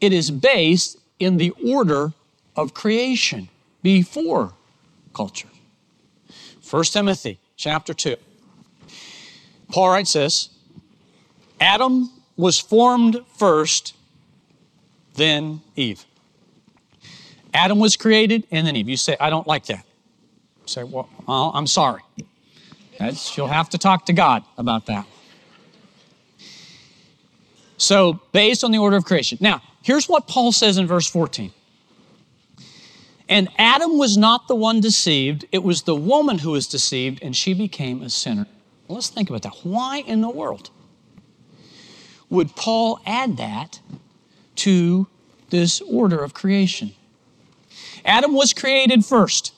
it 0.00 0.12
is 0.12 0.30
based 0.30 0.98
in 1.20 1.36
the 1.36 1.50
order 1.64 2.12
of 2.56 2.74
creation 2.74 3.48
before 3.82 4.54
culture. 5.14 5.48
1 6.68 6.84
Timothy 6.84 7.38
chapter 7.56 7.94
2. 7.94 8.16
Paul 9.70 9.90
writes 9.90 10.14
this 10.14 10.48
Adam 11.60 12.10
was 12.36 12.58
formed 12.58 13.24
first, 13.36 13.94
then 15.14 15.60
Eve. 15.76 16.04
Adam 17.52 17.78
was 17.78 17.96
created, 17.96 18.46
and 18.50 18.66
then 18.66 18.76
Eve. 18.76 18.88
You 18.88 18.96
say, 18.96 19.16
I 19.20 19.28
don't 19.28 19.46
like 19.46 19.66
that. 19.66 19.84
You 20.62 20.68
say, 20.68 20.84
well, 20.84 21.08
I'm 21.28 21.66
sorry. 21.66 22.02
That's, 22.98 23.36
you'll 23.36 23.48
have 23.48 23.70
to 23.70 23.78
talk 23.78 24.06
to 24.06 24.12
God 24.12 24.44
about 24.56 24.86
that. 24.86 25.06
So, 27.76 28.20
based 28.32 28.62
on 28.62 28.72
the 28.72 28.78
order 28.78 28.96
of 28.96 29.04
creation. 29.04 29.38
Now, 29.40 29.62
here's 29.82 30.08
what 30.08 30.26
Paul 30.26 30.52
says 30.52 30.78
in 30.78 30.86
verse 30.86 31.06
14. 31.06 31.52
And 33.28 33.48
Adam 33.58 33.96
was 33.96 34.16
not 34.16 34.48
the 34.48 34.56
one 34.56 34.80
deceived, 34.80 35.44
it 35.52 35.62
was 35.62 35.82
the 35.82 35.94
woman 35.94 36.38
who 36.38 36.50
was 36.50 36.66
deceived, 36.66 37.22
and 37.22 37.36
she 37.36 37.54
became 37.54 38.02
a 38.02 38.10
sinner. 38.10 38.46
Well, 38.88 38.96
let's 38.96 39.08
think 39.08 39.30
about 39.30 39.42
that. 39.42 39.54
Why 39.62 39.98
in 39.98 40.20
the 40.20 40.30
world 40.30 40.70
would 42.28 42.54
Paul 42.56 43.00
add 43.04 43.36
that 43.36 43.80
to 44.56 45.06
this 45.50 45.80
order 45.82 46.22
of 46.22 46.32
creation. 46.32 46.92
Adam 48.04 48.32
was 48.32 48.52
created 48.52 49.04
first. 49.04 49.52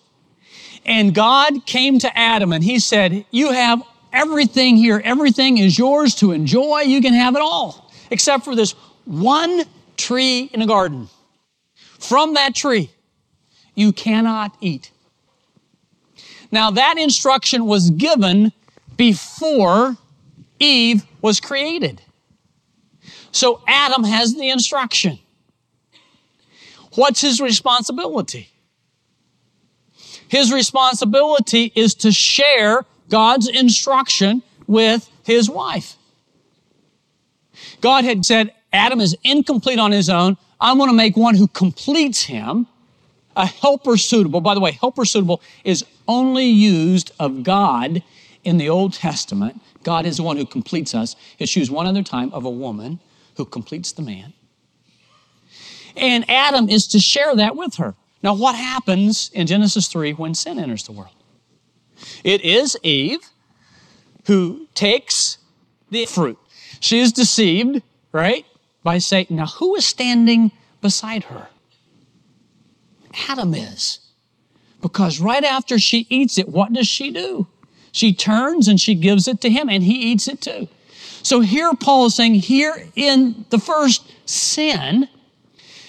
And 0.85 1.14
God 1.14 1.64
came 1.67 1.99
to 2.00 2.19
Adam 2.19 2.52
and 2.52 2.64
he 2.64 2.81
said, 2.81 3.25
You 3.31 3.52
have 3.52 3.83
everything 4.12 4.76
here. 4.76 5.00
Everything 5.05 5.59
is 5.59 5.79
yours 5.79 6.14
to 6.17 6.33
enjoy. 6.33 6.81
You 6.81 7.00
can 7.00 7.14
have 7.14 7.37
it 7.37 7.43
all, 7.43 7.93
except 8.11 8.45
for 8.45 8.57
this 8.57 8.73
one 9.05 9.62
tree 10.02 10.50
in 10.52 10.61
the 10.61 10.66
garden. 10.66 11.09
From 11.99 12.35
that 12.35 12.54
tree, 12.54 12.90
you 13.75 13.92
cannot 13.92 14.56
eat. 14.61 14.90
Now, 16.50 16.71
that 16.73 16.97
instruction 16.99 17.66
was 17.66 17.90
given 17.90 18.52
before 18.97 19.97
Eve 20.59 21.04
was 21.23 21.40
created. 21.40 22.02
So 23.30 23.62
Adam 23.66 24.04
has 24.04 24.35
the 24.35 24.50
instruction. 24.50 25.18
What's 26.94 27.23
his 27.23 27.40
responsibility? 27.40 28.50
His 30.28 30.52
responsibility 30.52 31.73
is 31.75 31.94
to 31.97 32.12
share 32.12 32.85
God's 33.09 33.49
instruction 33.49 34.42
with 34.66 35.11
his 35.25 35.49
wife. 35.49 35.97
God 37.80 38.04
had 38.04 38.25
said, 38.25 38.52
Adam 38.73 39.00
is 39.00 39.17
incomplete 39.25 39.79
on 39.79 39.93
his 39.93 40.09
own. 40.09 40.37
I'm 40.61 40.79
going 40.79 40.91
to 40.91 40.97
make 40.97 41.17
one 41.17 41.35
who 41.35 41.49
completes 41.49 42.23
him, 42.23 42.67
a 43.37 43.47
helper 43.47 43.97
suitable. 43.97 44.41
By 44.41 44.55
the 44.55 44.61
way, 44.61 44.73
helper 44.73 45.05
suitable 45.05 45.43
is 45.64 45.85
only 46.09 46.47
used 46.47 47.12
of 47.19 47.43
God 47.43 48.02
in 48.45 48.59
the 48.59 48.69
Old 48.69 48.95
Testament. 48.95 49.61
God 49.83 50.07
is 50.07 50.17
the 50.17 50.23
one 50.23 50.37
who 50.37 50.47
completes 50.47 50.95
us. 50.95 51.17
It's 51.38 51.55
used 51.57 51.71
one 51.71 51.87
other 51.87 52.02
time 52.02 52.33
of 52.33 52.45
a 52.45 52.50
woman 52.50 53.00
who 53.37 53.45
completes 53.45 53.93
the 53.93 54.02
man. 54.02 54.33
And 55.97 56.29
Adam 56.31 56.69
is 56.69 56.87
to 56.88 56.99
share 56.99 57.35
that 57.37 57.57
with 57.57 57.76
her. 57.76 57.95
Now, 58.23 58.35
what 58.35 58.55
happens 58.55 59.31
in 59.35 59.47
Genesis 59.47 59.88
3 59.88 60.12
when 60.12 60.35
sin 60.35 60.59
enters 60.59 60.85
the 60.85 60.93
world? 60.93 61.14
It 62.25 62.41
is 62.43 62.76
Eve 62.83 63.21
who 64.26 64.69
takes 64.75 65.38
the 65.91 66.07
fruit. 66.07 66.38
She 66.81 67.00
is 67.00 67.12
deceived, 67.12 67.83
right, 68.12 68.47
by 68.83 68.99
Satan. 68.99 69.37
Now, 69.37 69.47
who 69.47 69.75
is 69.77 69.85
standing 69.85 70.53
beside 70.81 71.25
her? 71.25 71.49
Adam 73.29 73.55
is. 73.55 74.01
Because 74.81 75.21
right 75.21 75.45
after 75.45 75.79
she 75.79 76.07
eats 76.09 76.39
it, 76.39 76.49
what 76.49 76.73
does 76.73 76.89
she 76.89 77.11
do? 77.11 77.47
She 77.93 78.12
turns 78.12 78.69
and 78.69 78.81
she 78.81 78.95
gives 78.95 79.29
it 79.29 79.41
to 79.43 79.51
him, 79.51 79.69
and 79.69 79.85
he 79.85 79.95
eats 79.95 80.27
it 80.27 80.41
too. 80.41 80.69
So 81.23 81.41
here 81.41 81.73
Paul 81.75 82.07
is 82.07 82.15
saying, 82.15 82.35
here 82.35 82.89
in 82.97 83.45
the 83.51 83.59
first 83.59 84.11
sin 84.29 85.09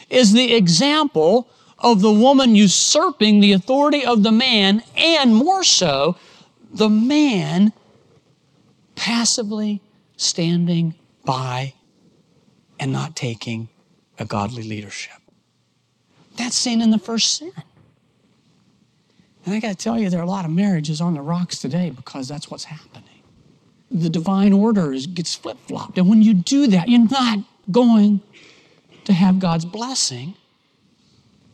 is 0.10 0.34
the 0.34 0.54
example 0.54 1.50
of 1.80 2.02
the 2.02 2.12
woman 2.12 2.56
usurping 2.56 3.40
the 3.40 3.54
authority 3.54 4.06
of 4.06 4.22
the 4.22 4.32
man, 4.32 4.84
and 4.96 5.36
more 5.36 5.64
so, 5.64 6.18
the 6.72 6.90
man 6.90 7.74
passively 8.96 9.82
standing 10.18 10.94
by 11.26 11.74
and 12.84 12.92
not 12.92 13.16
taking 13.16 13.70
a 14.20 14.26
godly 14.26 14.64
leadership. 14.64 15.16
That's 16.38 16.56
seen 16.56 16.82
in 16.82 16.92
the 16.92 17.00
first 17.00 17.38
sin. 17.38 17.52
And 19.46 19.56
I 19.56 19.60
got 19.60 19.70
to 19.70 19.76
tell 19.76 20.00
you, 20.00 20.10
there 20.10 20.20
are 20.20 20.24
a 20.24 20.30
lot 20.30 20.46
of 20.46 20.52
marriages 20.52 21.02
on 21.02 21.16
the 21.16 21.22
rocks 21.22 21.60
today 21.60 21.90
because 21.90 22.28
that's 22.28 22.52
what's 22.52 22.66
happening 22.66 23.14
the 23.94 24.10
divine 24.10 24.52
order 24.52 24.92
is, 24.92 25.06
gets 25.06 25.36
flip 25.36 25.58
flopped. 25.68 25.98
And 25.98 26.10
when 26.10 26.22
you 26.24 26.34
do 26.34 26.68
that, 26.68 26.90
you're 26.90 27.08
not 27.08 27.40
going 27.70 28.22
to 29.06 29.14
have 29.14 29.40
God's 29.40 29.66
blessing 29.66 30.34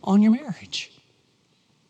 on 0.03 0.21
your 0.21 0.31
marriage. 0.31 0.91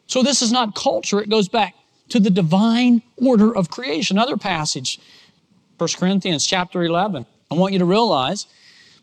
So 0.08 0.24
this 0.24 0.42
is 0.42 0.52
not 0.52 0.74
culture, 0.74 1.22
it 1.22 1.30
goes 1.30 1.48
back 1.48 1.76
to 2.10 2.20
the 2.20 2.32
divine 2.32 3.04
order 3.18 3.56
of 3.56 3.70
creation. 3.70 4.18
Another 4.18 4.38
passage, 4.38 5.00
1 5.78 5.90
Corinthians 5.98 6.48
chapter 6.48 6.84
11. 6.84 7.28
I 7.52 7.56
want 7.56 7.74
you 7.74 7.80
to 7.80 7.86
realize 7.86 8.48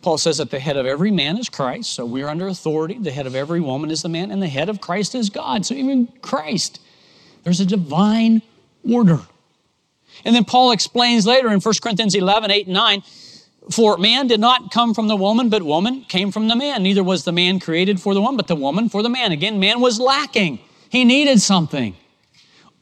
Paul 0.02 0.18
says 0.18 0.38
that 0.38 0.50
the 0.50 0.58
head 0.58 0.76
of 0.76 0.86
every 0.86 1.10
man 1.10 1.36
is 1.38 1.48
Christ, 1.48 1.92
so 1.92 2.04
we're 2.04 2.28
under 2.28 2.48
authority. 2.48 2.98
The 2.98 3.10
head 3.10 3.26
of 3.26 3.34
every 3.34 3.60
woman 3.60 3.90
is 3.90 4.02
the 4.02 4.08
man, 4.08 4.30
and 4.30 4.42
the 4.42 4.48
head 4.48 4.68
of 4.68 4.80
Christ 4.80 5.14
is 5.14 5.30
God. 5.30 5.66
So 5.66 5.74
even 5.74 6.06
Christ, 6.22 6.80
there's 7.44 7.60
a 7.60 7.66
divine 7.66 8.42
order. 8.88 9.20
And 10.24 10.34
then 10.34 10.44
Paul 10.44 10.72
explains 10.72 11.26
later 11.26 11.48
in 11.48 11.60
1 11.60 11.74
Corinthians 11.82 12.14
11, 12.14 12.50
8, 12.50 12.66
and 12.66 12.74
9, 12.74 13.02
for 13.70 13.96
man 13.96 14.28
did 14.28 14.40
not 14.40 14.70
come 14.70 14.94
from 14.94 15.08
the 15.08 15.16
woman, 15.16 15.48
but 15.48 15.62
woman 15.62 16.04
came 16.08 16.30
from 16.30 16.48
the 16.48 16.56
man. 16.56 16.82
Neither 16.82 17.02
was 17.02 17.24
the 17.24 17.32
man 17.32 17.58
created 17.58 18.00
for 18.00 18.14
the 18.14 18.20
woman, 18.20 18.36
but 18.36 18.46
the 18.46 18.54
woman 18.54 18.88
for 18.88 19.02
the 19.02 19.08
man. 19.08 19.32
Again, 19.32 19.58
man 19.58 19.80
was 19.80 19.98
lacking. 19.98 20.60
He 20.88 21.04
needed 21.04 21.40
something. 21.42 21.96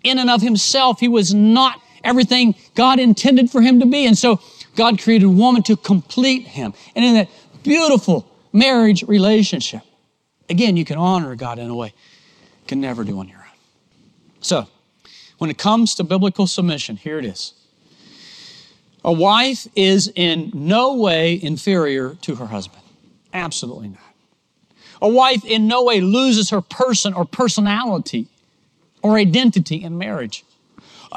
In 0.02 0.18
and 0.18 0.28
of 0.28 0.42
himself, 0.42 1.00
he 1.00 1.08
was 1.08 1.32
not 1.32 1.80
everything 2.04 2.54
God 2.74 2.98
intended 2.98 3.50
for 3.50 3.62
him 3.62 3.80
to 3.80 3.86
be. 3.86 4.04
And 4.04 4.16
so 4.16 4.40
God 4.76 5.00
created 5.00 5.26
woman 5.26 5.62
to 5.64 5.76
complete 5.76 6.46
him. 6.46 6.74
And 6.94 7.04
in 7.04 7.14
that 7.14 7.28
beautiful 7.62 8.28
marriage 8.52 9.02
relationship, 9.04 9.82
again, 10.48 10.76
you 10.76 10.84
can 10.84 10.98
honor 10.98 11.34
God 11.36 11.58
in 11.58 11.70
a 11.70 11.74
way 11.74 11.88
you 11.88 12.66
can 12.66 12.80
never 12.80 13.04
do 13.04 13.18
on 13.18 13.28
your 13.28 13.38
own. 13.38 13.44
So, 14.40 14.68
when 15.38 15.50
it 15.50 15.58
comes 15.58 15.94
to 15.96 16.04
biblical 16.04 16.46
submission, 16.46 16.96
here 16.96 17.18
it 17.18 17.24
is. 17.24 17.54
A 19.04 19.12
wife 19.12 19.66
is 19.76 20.10
in 20.14 20.50
no 20.54 20.94
way 20.94 21.38
inferior 21.42 22.14
to 22.22 22.36
her 22.36 22.46
husband. 22.46 22.82
Absolutely 23.32 23.88
not. 23.88 23.98
A 25.02 25.08
wife 25.08 25.44
in 25.44 25.66
no 25.66 25.84
way 25.84 26.00
loses 26.00 26.50
her 26.50 26.62
person 26.62 27.12
or 27.12 27.26
personality 27.26 28.28
or 29.02 29.18
identity 29.18 29.82
in 29.82 29.98
marriage. 29.98 30.44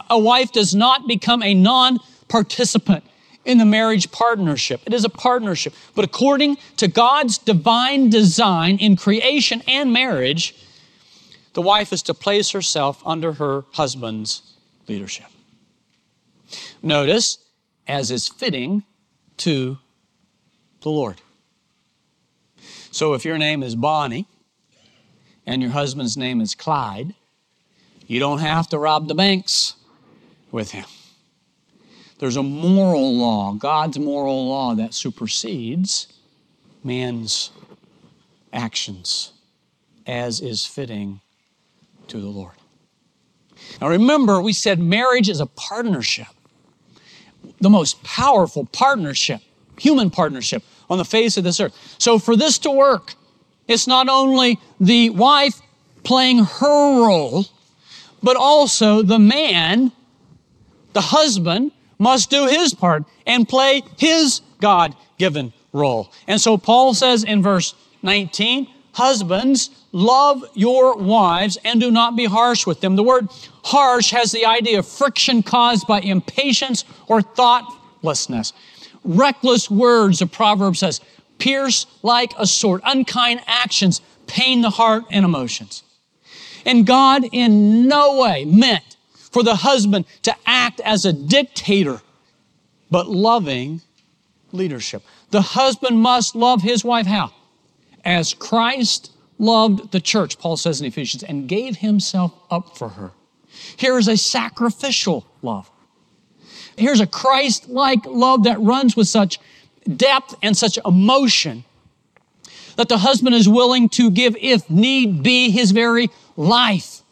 A 0.10 0.20
wife 0.20 0.52
does 0.52 0.76
not 0.76 1.08
become 1.08 1.42
a 1.42 1.54
non 1.54 2.00
participant 2.28 3.04
in 3.48 3.58
the 3.58 3.66
marriage 3.66 4.12
partnership. 4.12 4.82
It 4.86 4.94
is 4.94 5.06
a 5.06 5.10
partnership. 5.10 5.74
But 5.96 6.04
according 6.06 6.58
to 6.76 6.88
God's 6.88 7.38
divine 7.38 8.10
design 8.10 8.78
in 8.78 8.98
creation 8.98 9.64
and 9.68 9.94
marriage, 9.94 10.54
the 11.54 11.62
wife 11.62 11.94
is 11.94 12.04
to 12.04 12.14
place 12.14 12.52
herself 12.52 13.02
under 13.06 13.34
her 13.34 13.64
husband's 13.72 14.42
leadership. 14.88 15.28
Notice, 16.84 17.40
as 17.88 18.12
is 18.12 18.28
fitting 18.28 18.84
to 19.38 19.78
the 20.82 20.90
Lord. 20.90 21.22
So 22.92 23.14
if 23.14 23.24
your 23.24 23.38
name 23.38 23.64
is 23.64 23.76
Bonnie 23.76 24.28
and 25.46 25.62
your 25.62 25.72
husband's 25.72 26.18
name 26.18 26.42
is 26.42 26.54
Clyde, 26.54 27.16
you 28.08 28.20
don't 28.20 28.40
have 28.40 28.68
to 28.70 28.78
rob 28.78 29.08
the 29.08 29.16
banks 29.16 29.76
with 30.52 30.72
him. 30.72 30.86
There's 32.20 32.36
a 32.36 32.44
moral 32.44 33.16
law, 33.16 33.54
God's 33.54 34.00
moral 34.00 34.48
law, 34.48 34.74
that 34.76 34.94
supersedes 34.94 36.08
man's 36.84 37.52
actions 38.52 39.34
as 40.06 40.40
is 40.40 40.66
fitting 40.66 41.22
to 42.08 42.20
the 42.20 42.28
Lord. 42.28 42.54
Now 43.82 43.90
remember, 43.90 44.42
we 44.42 44.54
said 44.54 44.80
marriage 44.80 45.30
is 45.30 45.40
a 45.40 45.46
partnership, 45.46 46.28
the 47.60 47.70
most 47.70 48.02
powerful 48.04 48.66
partnership, 48.66 49.42
human 49.78 50.10
partnership 50.10 50.64
on 50.90 50.98
the 50.98 51.06
face 51.06 51.38
of 51.38 51.44
this 51.44 51.60
earth. 51.60 51.96
So 52.00 52.18
for 52.18 52.36
this 52.36 52.58
to 52.60 52.72
work, 52.72 53.16
it's 53.68 53.88
not 53.88 54.08
only 54.10 54.60
the 54.80 55.10
wife 55.10 55.62
playing 56.04 56.46
her 56.46 57.06
role, 57.06 57.46
but 58.24 58.38
also 58.38 59.02
the 59.02 59.20
man, 59.20 59.92
the 60.94 61.02
husband, 61.02 61.72
must 62.00 62.30
do 62.30 62.48
his 62.48 62.74
part 62.74 63.04
and 63.26 63.48
play 63.48 63.84
his 63.98 64.42
God 64.62 64.96
given 65.18 65.54
role. 65.74 66.12
And 66.28 66.40
so 66.40 66.58
Paul 66.58 66.94
says 66.94 67.24
in 67.24 67.42
verse 67.42 67.74
19, 68.04 68.68
Husbands, 68.94 69.70
love 69.92 70.44
your 70.56 70.98
wives 70.98 71.58
and 71.64 71.80
do 71.80 71.92
not 71.92 72.16
be 72.16 72.26
harsh 72.26 72.66
with 72.66 72.82
them. 72.82 72.96
The 72.96 73.04
word 73.04 73.30
harsh 73.64 74.10
has 74.10 74.32
the 74.32 74.46
idea 74.46 74.80
of 74.80 74.88
friction 74.88 75.44
caused 75.44 75.86
by 75.86 76.02
impatience 76.02 76.84
or 77.08 77.22
thoughtlessness. 77.22 78.54
Reckless 79.04 79.70
words, 79.70 80.20
the 80.20 80.26
proverb 80.26 80.78
says, 80.78 81.00
pierce 81.38 81.86
like 82.02 82.34
a 82.40 82.48
sword. 82.48 82.82
Unkind 82.84 83.42
actions 83.46 84.02
pain 84.26 84.62
the 84.62 84.70
heart 84.70 85.04
and 85.12 85.24
emotions. 85.24 85.84
And 86.66 86.86
God 86.86 87.24
in 87.32 87.88
no 87.88 88.20
way 88.20 88.46
meant 88.46 88.87
for 89.38 89.44
the 89.44 89.58
husband 89.58 90.04
to 90.24 90.36
act 90.48 90.80
as 90.80 91.06
a 91.06 91.14
dictator, 91.14 92.02
but 92.90 93.08
loving 93.08 93.82
leadership. 94.52 95.04
The 95.30 95.42
husband 95.42 96.02
must 96.02 96.36
love 96.36 96.64
his 96.64 96.84
wife 96.84 97.06
how? 97.06 97.32
As 98.04 98.34
Christ 98.34 99.12
loved 99.38 99.92
the 99.92 100.00
church, 100.00 100.40
Paul 100.40 100.58
says 100.58 100.82
in 100.82 100.88
Ephesians, 100.88 101.22
and 101.22 101.48
gave 101.48 101.78
himself 101.78 102.34
up 102.50 102.80
for 102.80 102.90
her. 102.90 103.12
Here 103.76 104.00
is 104.00 104.08
a 104.08 104.18
sacrificial 104.18 105.24
love. 105.44 105.70
Here's 106.76 107.00
a 107.00 107.06
Christ 107.06 107.70
like 107.70 108.08
love 108.08 108.46
that 108.46 108.60
runs 108.60 108.96
with 108.96 109.08
such 109.08 109.40
depth 109.98 110.34
and 110.42 110.58
such 110.58 110.80
emotion 110.84 111.64
that 112.76 112.90
the 112.90 112.98
husband 112.98 113.36
is 113.36 113.48
willing 113.48 113.88
to 113.90 114.10
give, 114.10 114.36
if 114.42 114.68
need 114.68 115.22
be, 115.22 115.52
his 115.52 115.70
very 115.70 116.10
life 116.36 117.04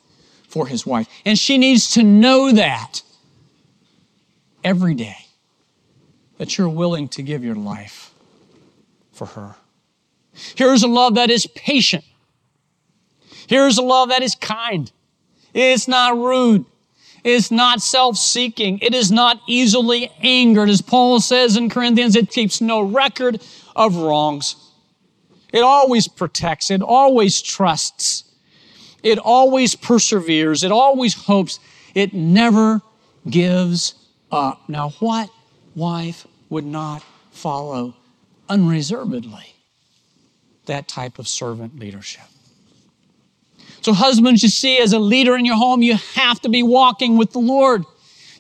for 0.56 0.68
his 0.68 0.86
wife. 0.86 1.10
And 1.26 1.38
she 1.38 1.58
needs 1.58 1.90
to 1.92 2.02
know 2.02 2.50
that 2.54 3.02
every 4.64 4.94
day, 4.94 5.18
that 6.38 6.58
you're 6.58 6.70
willing 6.70 7.10
to 7.10 7.22
give 7.22 7.44
your 7.44 7.56
life 7.56 8.14
for 9.12 9.26
her. 9.26 9.56
Here's 10.56 10.82
a 10.82 10.88
love 10.88 11.16
that 11.16 11.30
is 11.30 11.46
patient. 11.46 12.06
Here's 13.48 13.78
a 13.78 13.82
love 13.82 14.08
that 14.10 14.22
is 14.22 14.34
kind. 14.36 14.90
It's 15.54 15.90
not 15.90 16.18
rude. 16.18 16.64
It's 17.26 17.52
not 17.52 17.82
self-seeking. 17.82 18.80
It 18.82 18.96
is 18.96 19.12
not 19.12 19.42
easily 19.50 20.10
angered. 20.22 20.70
As 20.70 20.82
Paul 20.82 21.20
says 21.20 21.58
in 21.58 21.70
Corinthians, 21.70 22.16
it 22.16 22.30
keeps 22.30 22.62
no 22.62 22.80
record 22.80 23.42
of 23.76 23.98
wrongs. 23.98 24.56
It 25.52 25.64
always 25.64 26.08
protects. 26.08 26.72
It 26.72 26.82
always 26.82 27.42
trusts. 27.42 28.25
It 29.06 29.20
always 29.20 29.76
perseveres. 29.76 30.64
It 30.64 30.72
always 30.72 31.14
hopes. 31.14 31.60
It 31.94 32.12
never 32.12 32.82
gives 33.30 33.94
up. 34.32 34.68
Now, 34.68 34.90
what 35.00 35.30
wife 35.76 36.26
would 36.50 36.66
not 36.66 37.04
follow 37.32 37.94
unreservedly 38.50 39.54
that 40.66 40.88
type 40.88 41.20
of 41.20 41.28
servant 41.28 41.78
leadership? 41.78 42.26
So, 43.82 43.94
husbands, 43.94 44.42
you 44.42 44.50
see, 44.50 44.80
as 44.80 44.92
a 44.92 45.00
leader 45.00 45.36
in 45.36 45.46
your 45.46 45.58
home, 45.58 45.84
you 45.84 45.96
have 46.16 46.42
to 46.42 46.50
be 46.50 46.64
walking 46.64 47.16
with 47.16 47.32
the 47.32 47.40
Lord. 47.40 47.86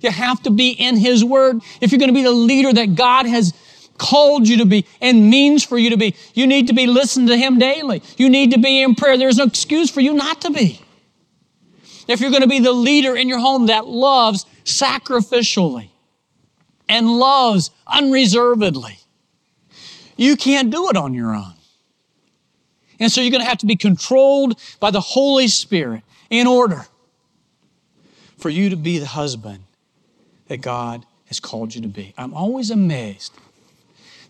You 0.01 0.09
have 0.09 0.41
to 0.43 0.49
be 0.49 0.71
in 0.71 0.97
His 0.97 1.23
Word. 1.23 1.61
If 1.79 1.91
you're 1.91 1.99
going 1.99 2.09
to 2.09 2.15
be 2.15 2.23
the 2.23 2.31
leader 2.31 2.73
that 2.73 2.95
God 2.95 3.27
has 3.27 3.53
called 3.97 4.47
you 4.47 4.57
to 4.57 4.65
be 4.65 4.85
and 5.01 5.29
means 5.29 5.63
for 5.63 5.77
you 5.77 5.89
to 5.91 5.97
be. 5.97 6.15
You 6.33 6.47
need 6.47 6.67
to 6.67 6.73
be 6.73 6.87
listening 6.87 7.27
to 7.27 7.37
Him 7.37 7.59
daily. 7.59 8.03
You 8.17 8.29
need 8.29 8.51
to 8.51 8.59
be 8.59 8.81
in 8.81 8.95
prayer. 8.95 9.17
There's 9.17 9.37
no 9.37 9.45
excuse 9.45 9.89
for 9.89 10.01
you 10.01 10.13
not 10.13 10.41
to 10.41 10.51
be. 10.51 10.81
If 12.07 12.21
you're 12.21 12.29
going 12.29 12.43
to 12.43 12.47
be 12.47 12.59
the 12.59 12.73
leader 12.73 13.15
in 13.15 13.27
your 13.27 13.39
home 13.39 13.67
that 13.67 13.87
loves 13.87 14.45
sacrificially 14.63 15.89
and 16.87 17.07
loves 17.07 17.71
unreservedly, 17.87 18.99
you 20.17 20.35
can't 20.35 20.69
do 20.69 20.89
it 20.89 20.97
on 20.97 21.13
your 21.13 21.33
own. 21.33 21.53
And 22.99 23.11
so 23.11 23.21
you're 23.21 23.31
going 23.31 23.43
to 23.43 23.49
have 23.49 23.57
to 23.59 23.65
be 23.65 23.75
controlled 23.75 24.59
by 24.79 24.91
the 24.91 25.01
Holy 25.01 25.47
Spirit 25.47 26.03
in 26.29 26.47
order 26.47 26.85
for 28.37 28.49
you 28.49 28.69
to 28.69 28.75
be 28.75 28.99
the 28.99 29.05
husband 29.05 29.63
that 30.47 30.57
God 30.57 31.05
has 31.25 31.39
called 31.39 31.73
you 31.73 31.81
to 31.81 31.87
be. 31.87 32.13
I'm 32.17 32.33
always 32.33 32.69
amazed 32.69 33.33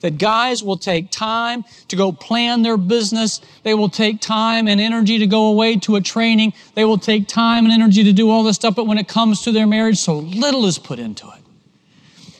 that 0.05 0.19
guys 0.19 0.61
will 0.61 0.77
take 0.77 1.09
time 1.09 1.65
to 1.87 1.95
go 1.95 2.11
plan 2.11 2.61
their 2.61 2.77
business. 2.77 3.41
They 3.63 3.73
will 3.73 3.89
take 3.89 4.21
time 4.21 4.67
and 4.67 4.79
energy 4.79 5.17
to 5.17 5.25
go 5.25 5.47
away 5.47 5.77
to 5.77 5.95
a 5.95 6.01
training. 6.01 6.53
They 6.75 6.85
will 6.85 6.99
take 6.99 7.27
time 7.27 7.65
and 7.65 7.73
energy 7.73 8.03
to 8.03 8.13
do 8.13 8.29
all 8.29 8.43
this 8.43 8.55
stuff. 8.55 8.75
But 8.75 8.85
when 8.85 8.99
it 8.99 9.07
comes 9.07 9.41
to 9.41 9.51
their 9.51 9.65
marriage, 9.65 9.97
so 9.97 10.19
little 10.19 10.67
is 10.67 10.77
put 10.77 10.99
into 10.99 11.27
it. 11.29 11.41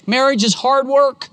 Marriage 0.05 0.43
is 0.43 0.53
hard 0.53 0.87
work. 0.87 1.29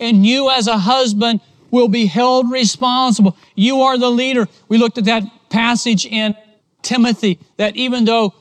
And 0.00 0.26
you 0.26 0.50
as 0.50 0.66
a 0.66 0.76
husband 0.76 1.40
will 1.70 1.86
be 1.86 2.06
held 2.06 2.50
responsible. 2.50 3.36
You 3.54 3.82
are 3.82 3.96
the 3.96 4.10
leader. 4.10 4.48
We 4.68 4.78
looked 4.78 4.98
at 4.98 5.04
that 5.04 5.22
passage 5.50 6.04
in 6.04 6.34
Timothy 6.82 7.38
that 7.58 7.76
even 7.76 8.06
though 8.06 8.34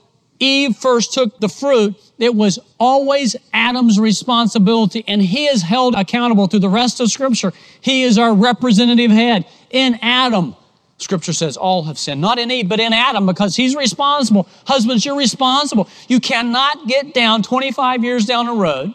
Eve 0.43 0.75
first 0.75 1.13
took 1.13 1.39
the 1.39 1.47
fruit, 1.47 1.95
it 2.19 2.35
was 2.35 2.59
always 2.77 3.35
Adam's 3.53 3.97
responsibility, 3.99 5.03
and 5.07 5.21
he 5.21 5.45
is 5.45 5.61
held 5.61 5.95
accountable 5.95 6.47
through 6.47 6.59
the 6.59 6.69
rest 6.69 6.99
of 6.99 7.09
Scripture. 7.09 7.53
He 7.79 8.03
is 8.03 8.17
our 8.17 8.33
representative 8.33 9.09
head. 9.09 9.45
in 9.69 9.97
Adam. 10.01 10.55
Scripture 10.97 11.33
says 11.33 11.57
all 11.57 11.83
have 11.83 11.97
sinned, 11.97 12.21
not 12.21 12.37
in 12.37 12.51
Eve, 12.51 12.69
but 12.69 12.79
in 12.79 12.93
Adam 12.93 13.25
because 13.25 13.55
he's 13.55 13.75
responsible. 13.75 14.47
Husbands, 14.67 15.03
you're 15.05 15.17
responsible. 15.17 15.89
You 16.07 16.19
cannot 16.19 16.87
get 16.87 17.13
down 17.13 17.41
25 17.41 18.03
years 18.03 18.25
down 18.25 18.45
the 18.45 18.53
road 18.53 18.93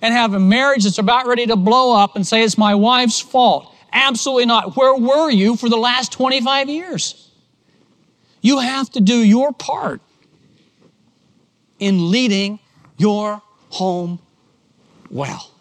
and 0.00 0.14
have 0.14 0.34
a 0.34 0.40
marriage 0.40 0.84
that's 0.84 0.98
about 0.98 1.26
ready 1.26 1.46
to 1.46 1.56
blow 1.56 1.94
up 1.94 2.16
and 2.16 2.26
say 2.26 2.42
it's 2.42 2.56
my 2.56 2.74
wife's 2.74 3.20
fault. 3.20 3.72
Absolutely 3.92 4.46
not. 4.46 4.76
Where 4.76 4.96
were 4.96 5.30
you 5.30 5.56
for 5.56 5.68
the 5.68 5.76
last 5.76 6.12
25 6.12 6.68
years? 6.68 7.30
You 8.40 8.58
have 8.60 8.90
to 8.92 9.00
do 9.00 9.16
your 9.16 9.52
part 9.52 10.00
in 11.78 12.10
leading 12.10 12.58
your 12.96 13.42
home 13.70 14.18
well. 15.10 15.52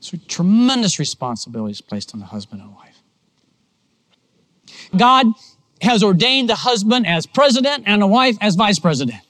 So, 0.00 0.18
tremendous 0.26 0.98
responsibilities 0.98 1.80
placed 1.80 2.12
on 2.14 2.20
the 2.20 2.26
husband 2.26 2.62
and 2.62 2.74
wife. 2.74 3.02
God 4.96 5.26
has 5.80 6.02
ordained 6.02 6.48
the 6.48 6.54
husband 6.54 7.06
as 7.06 7.26
president 7.26 7.84
and 7.86 8.02
the 8.02 8.06
wife 8.06 8.36
as 8.40 8.54
vice 8.54 8.78
president. 8.78 9.20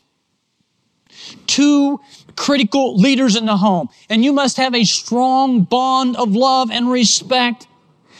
Two 1.47 2.01
critical 2.37 2.97
leaders 2.97 3.37
in 3.37 3.47
the 3.47 3.57
home. 3.57 3.88
And 4.09 4.25
you 4.25 4.33
must 4.33 4.57
have 4.57 4.75
a 4.75 4.85
strong 4.85 5.65
bond 5.65 6.17
of 6.17 6.35
love 6.35 6.71
and 6.71 6.91
respect 6.91 7.67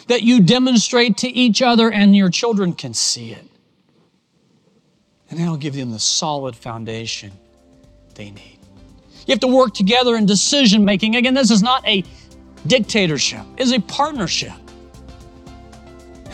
that 0.09 0.23
you 0.23 0.41
demonstrate 0.41 1.17
to 1.19 1.29
each 1.29 1.63
other 1.63 1.91
and 1.91 2.15
your 2.15 2.31
children 2.31 2.73
can 2.73 2.95
see 2.95 3.33
it. 3.33 3.47
And 5.33 5.41
that'll 5.41 5.57
give 5.57 5.75
them 5.75 5.91
the 5.93 5.99
solid 5.99 6.55
foundation 6.55 7.33
they 8.17 8.31
need. 8.33 8.59
You 9.27 9.33
have 9.33 9.41
to 9.41 9.47
work 9.47 9.73
together 9.73 10.15
in 10.17 10.27
decision 10.27 10.85
making. 10.85 11.17
Again, 11.17 11.33
this 11.33 11.51
is 11.51 11.63
not 11.63 11.89
a 11.89 12.05
dictatorship, 12.67 13.41
it's 13.57 13.73
a 13.73 13.81
partnership. 13.81 14.53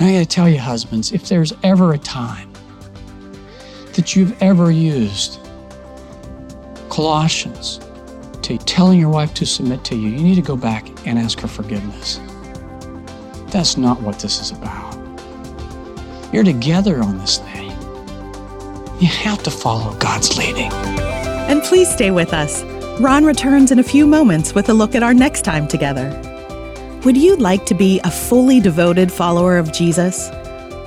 And 0.01 0.09
I 0.09 0.13
got 0.15 0.19
to 0.19 0.27
tell 0.27 0.49
you, 0.49 0.59
husbands, 0.59 1.13
if 1.13 1.29
there's 1.29 1.53
ever 1.63 1.93
a 1.93 1.99
time 1.99 2.53
that 3.93 4.17
you've 4.17 4.43
ever 4.43 4.73
used 4.73 5.39
Colossians 6.91 7.79
to 8.43 8.59
telling 8.59 8.99
your 8.99 9.11
wife 9.11 9.33
to 9.35 9.47
submit 9.47 9.85
to 9.85 9.95
you, 9.95 10.09
you 10.09 10.23
need 10.25 10.35
to 10.35 10.43
go 10.43 10.57
back 10.57 10.89
and 11.07 11.21
ask 11.21 11.39
her 11.39 11.49
forgiveness. 11.49 12.19
That's 13.53 13.77
not 13.77 14.03
what 14.03 14.19
this 14.19 14.41
is 14.41 14.51
about. 14.51 14.99
You're 16.33 16.43
together 16.43 17.01
on 17.01 17.19
this 17.19 17.39
thing. 17.39 17.58
You 19.01 19.07
have 19.07 19.45
to 19.45 19.51
follow 19.51 19.95
God's 19.99 20.37
leading. 20.37 20.73
And 20.73 21.63
please 21.63 21.89
stay 21.89 22.11
with 22.11 22.33
us. 22.33 22.65
Ron 23.01 23.25
returns 23.25 23.71
in 23.71 23.79
a 23.79 23.85
few 23.85 24.09
moments 24.09 24.57
with 24.57 24.69
a 24.69 24.75
look 24.75 24.97
at 24.97 25.05
our 25.05 25.15
next 25.15 25.43
time 25.43 25.69
together. 25.69 26.11
Would 27.05 27.17
you 27.17 27.37
like 27.37 27.65
to 27.67 27.75
be 27.75 28.01
a 28.01 28.11
fully 28.11 28.59
devoted 28.59 29.13
follower 29.13 29.57
of 29.57 29.73
Jesus? 29.73 30.31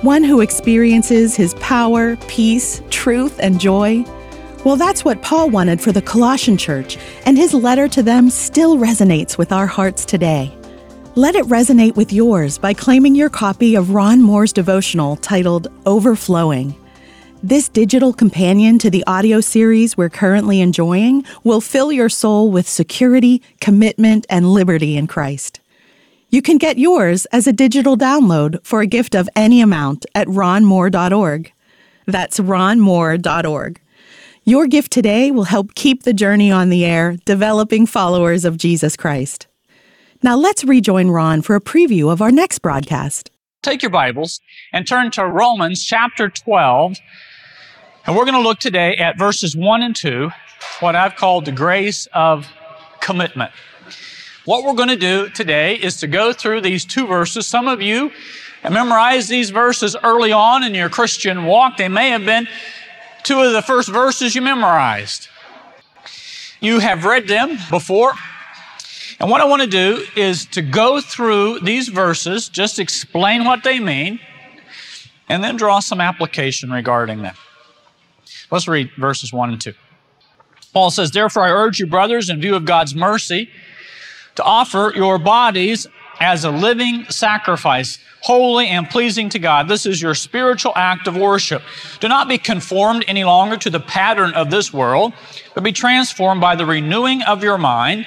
One 0.02 0.22
who 0.22 0.42
experiences 0.42 1.34
his 1.34 1.54
power, 1.54 2.16
peace, 2.28 2.82
truth, 2.90 3.40
and 3.40 3.58
joy? 3.58 4.04
Well, 4.62 4.76
that's 4.76 5.06
what 5.06 5.22
Paul 5.22 5.48
wanted 5.48 5.80
for 5.80 5.90
the 5.90 6.02
Colossian 6.02 6.58
church, 6.58 6.98
and 7.24 7.38
his 7.38 7.54
letter 7.54 7.88
to 7.88 8.02
them 8.02 8.28
still 8.28 8.76
resonates 8.76 9.38
with 9.38 9.52
our 9.52 9.66
hearts 9.66 10.04
today. 10.04 10.54
Let 11.14 11.34
it 11.34 11.46
resonate 11.46 11.96
with 11.96 12.12
yours 12.12 12.58
by 12.58 12.74
claiming 12.74 13.14
your 13.14 13.30
copy 13.30 13.74
of 13.74 13.90
Ron 13.90 14.20
Moore's 14.20 14.52
devotional 14.52 15.16
titled 15.16 15.68
Overflowing. 15.86 16.76
This 17.44 17.68
digital 17.68 18.12
companion 18.12 18.78
to 18.78 18.88
the 18.88 19.02
audio 19.04 19.40
series 19.40 19.96
we're 19.96 20.08
currently 20.08 20.60
enjoying 20.60 21.24
will 21.42 21.60
fill 21.60 21.90
your 21.90 22.08
soul 22.08 22.52
with 22.52 22.68
security, 22.68 23.42
commitment, 23.60 24.26
and 24.30 24.52
liberty 24.52 24.96
in 24.96 25.08
Christ. 25.08 25.58
You 26.30 26.40
can 26.40 26.56
get 26.56 26.78
yours 26.78 27.26
as 27.32 27.48
a 27.48 27.52
digital 27.52 27.96
download 27.96 28.64
for 28.64 28.80
a 28.80 28.86
gift 28.86 29.16
of 29.16 29.28
any 29.34 29.60
amount 29.60 30.06
at 30.14 30.28
ronmoore.org. 30.28 31.52
That's 32.06 32.38
ronmoore.org. 32.38 33.80
Your 34.44 34.66
gift 34.68 34.92
today 34.92 35.32
will 35.32 35.44
help 35.44 35.74
keep 35.74 36.04
the 36.04 36.14
journey 36.14 36.52
on 36.52 36.68
the 36.68 36.84
air, 36.84 37.16
developing 37.24 37.86
followers 37.86 38.44
of 38.44 38.56
Jesus 38.56 38.96
Christ. 38.96 39.48
Now 40.22 40.36
let's 40.36 40.62
rejoin 40.62 41.10
Ron 41.10 41.42
for 41.42 41.56
a 41.56 41.60
preview 41.60 42.12
of 42.12 42.22
our 42.22 42.30
next 42.30 42.60
broadcast. 42.60 43.32
Take 43.64 43.82
your 43.82 43.90
Bibles 43.90 44.40
and 44.72 44.86
turn 44.86 45.10
to 45.12 45.26
Romans 45.26 45.84
chapter 45.84 46.28
12. 46.28 46.98
And 48.04 48.16
we're 48.16 48.24
going 48.24 48.34
to 48.34 48.40
look 48.40 48.58
today 48.58 48.96
at 48.96 49.16
verses 49.16 49.56
1 49.56 49.82
and 49.82 49.94
2, 49.94 50.28
what 50.80 50.96
I've 50.96 51.14
called 51.14 51.44
the 51.44 51.52
grace 51.52 52.08
of 52.12 52.48
commitment. 53.00 53.52
What 54.44 54.64
we're 54.64 54.74
going 54.74 54.88
to 54.88 54.96
do 54.96 55.28
today 55.28 55.76
is 55.76 56.00
to 56.00 56.08
go 56.08 56.32
through 56.32 56.62
these 56.62 56.84
two 56.84 57.06
verses. 57.06 57.46
Some 57.46 57.68
of 57.68 57.80
you 57.80 58.10
memorized 58.68 59.28
these 59.28 59.50
verses 59.50 59.94
early 60.02 60.32
on 60.32 60.64
in 60.64 60.74
your 60.74 60.88
Christian 60.88 61.44
walk. 61.44 61.76
They 61.76 61.88
may 61.88 62.10
have 62.10 62.24
been 62.24 62.48
two 63.22 63.40
of 63.40 63.52
the 63.52 63.62
first 63.62 63.88
verses 63.88 64.34
you 64.34 64.42
memorized. 64.42 65.28
You 66.60 66.80
have 66.80 67.04
read 67.04 67.28
them 67.28 67.56
before. 67.70 68.14
And 69.20 69.30
what 69.30 69.40
I 69.40 69.44
want 69.44 69.62
to 69.62 69.68
do 69.68 70.04
is 70.16 70.44
to 70.46 70.62
go 70.62 71.00
through 71.00 71.60
these 71.60 71.86
verses, 71.86 72.48
just 72.48 72.80
explain 72.80 73.44
what 73.44 73.62
they 73.62 73.78
mean, 73.78 74.18
and 75.28 75.44
then 75.44 75.56
draw 75.56 75.78
some 75.78 76.00
application 76.00 76.72
regarding 76.72 77.22
them. 77.22 77.36
Let's 78.52 78.68
read 78.68 78.90
verses 78.98 79.32
1 79.32 79.50
and 79.50 79.60
2. 79.60 79.72
Paul 80.74 80.90
says, 80.90 81.10
Therefore 81.10 81.44
I 81.44 81.50
urge 81.50 81.80
you, 81.80 81.86
brothers, 81.86 82.28
in 82.28 82.38
view 82.38 82.54
of 82.54 82.66
God's 82.66 82.94
mercy, 82.94 83.48
to 84.34 84.42
offer 84.42 84.92
your 84.94 85.18
bodies 85.18 85.86
as 86.20 86.44
a 86.44 86.50
living 86.50 87.06
sacrifice, 87.08 87.98
holy 88.20 88.68
and 88.68 88.88
pleasing 88.90 89.30
to 89.30 89.38
God. 89.38 89.68
This 89.68 89.86
is 89.86 90.02
your 90.02 90.14
spiritual 90.14 90.72
act 90.76 91.06
of 91.06 91.16
worship. 91.16 91.62
Do 92.00 92.08
not 92.08 92.28
be 92.28 92.36
conformed 92.36 93.06
any 93.08 93.24
longer 93.24 93.56
to 93.56 93.70
the 93.70 93.80
pattern 93.80 94.34
of 94.34 94.50
this 94.50 94.70
world, 94.70 95.14
but 95.54 95.64
be 95.64 95.72
transformed 95.72 96.42
by 96.42 96.54
the 96.54 96.66
renewing 96.66 97.22
of 97.22 97.42
your 97.42 97.56
mind, 97.56 98.06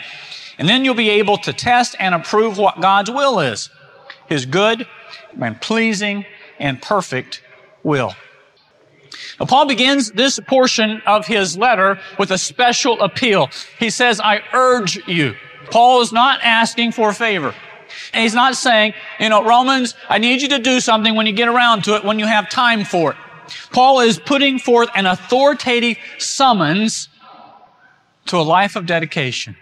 and 0.59 0.69
then 0.69 0.85
you'll 0.85 0.93
be 0.93 1.09
able 1.09 1.37
to 1.39 1.53
test 1.53 1.95
and 1.99 2.13
approve 2.13 2.59
what 2.59 2.79
God's 2.79 3.09
will 3.09 3.39
is 3.39 3.71
His 4.27 4.45
good 4.45 4.87
and 5.41 5.59
pleasing 5.59 6.25
and 6.59 6.79
perfect 6.81 7.41
will. 7.83 8.13
Now, 9.39 9.45
Paul 9.45 9.67
begins 9.67 10.11
this 10.11 10.39
portion 10.39 11.01
of 11.05 11.27
his 11.27 11.57
letter 11.57 11.99
with 12.17 12.31
a 12.31 12.37
special 12.37 13.01
appeal. 13.01 13.49
He 13.79 13.89
says, 13.89 14.19
I 14.19 14.41
urge 14.53 15.07
you. 15.07 15.35
Paul 15.71 16.01
is 16.01 16.11
not 16.11 16.39
asking 16.43 16.91
for 16.91 17.09
a 17.09 17.13
favor. 17.13 17.53
And 18.13 18.23
he's 18.23 18.33
not 18.33 18.55
saying, 18.55 18.93
you 19.19 19.29
know, 19.29 19.43
Romans, 19.43 19.95
I 20.09 20.17
need 20.17 20.41
you 20.41 20.49
to 20.49 20.59
do 20.59 20.79
something 20.79 21.15
when 21.15 21.27
you 21.27 21.33
get 21.33 21.47
around 21.47 21.83
to 21.85 21.95
it, 21.95 22.03
when 22.03 22.19
you 22.19 22.25
have 22.25 22.49
time 22.49 22.83
for 22.83 23.11
it. 23.11 23.17
Paul 23.71 23.99
is 23.99 24.19
putting 24.19 24.59
forth 24.59 24.89
an 24.95 25.05
authoritative 25.05 25.97
summons 26.17 27.09
to 28.27 28.37
a 28.37 28.41
life 28.41 28.75
of 28.75 28.85
dedication. 28.85 29.55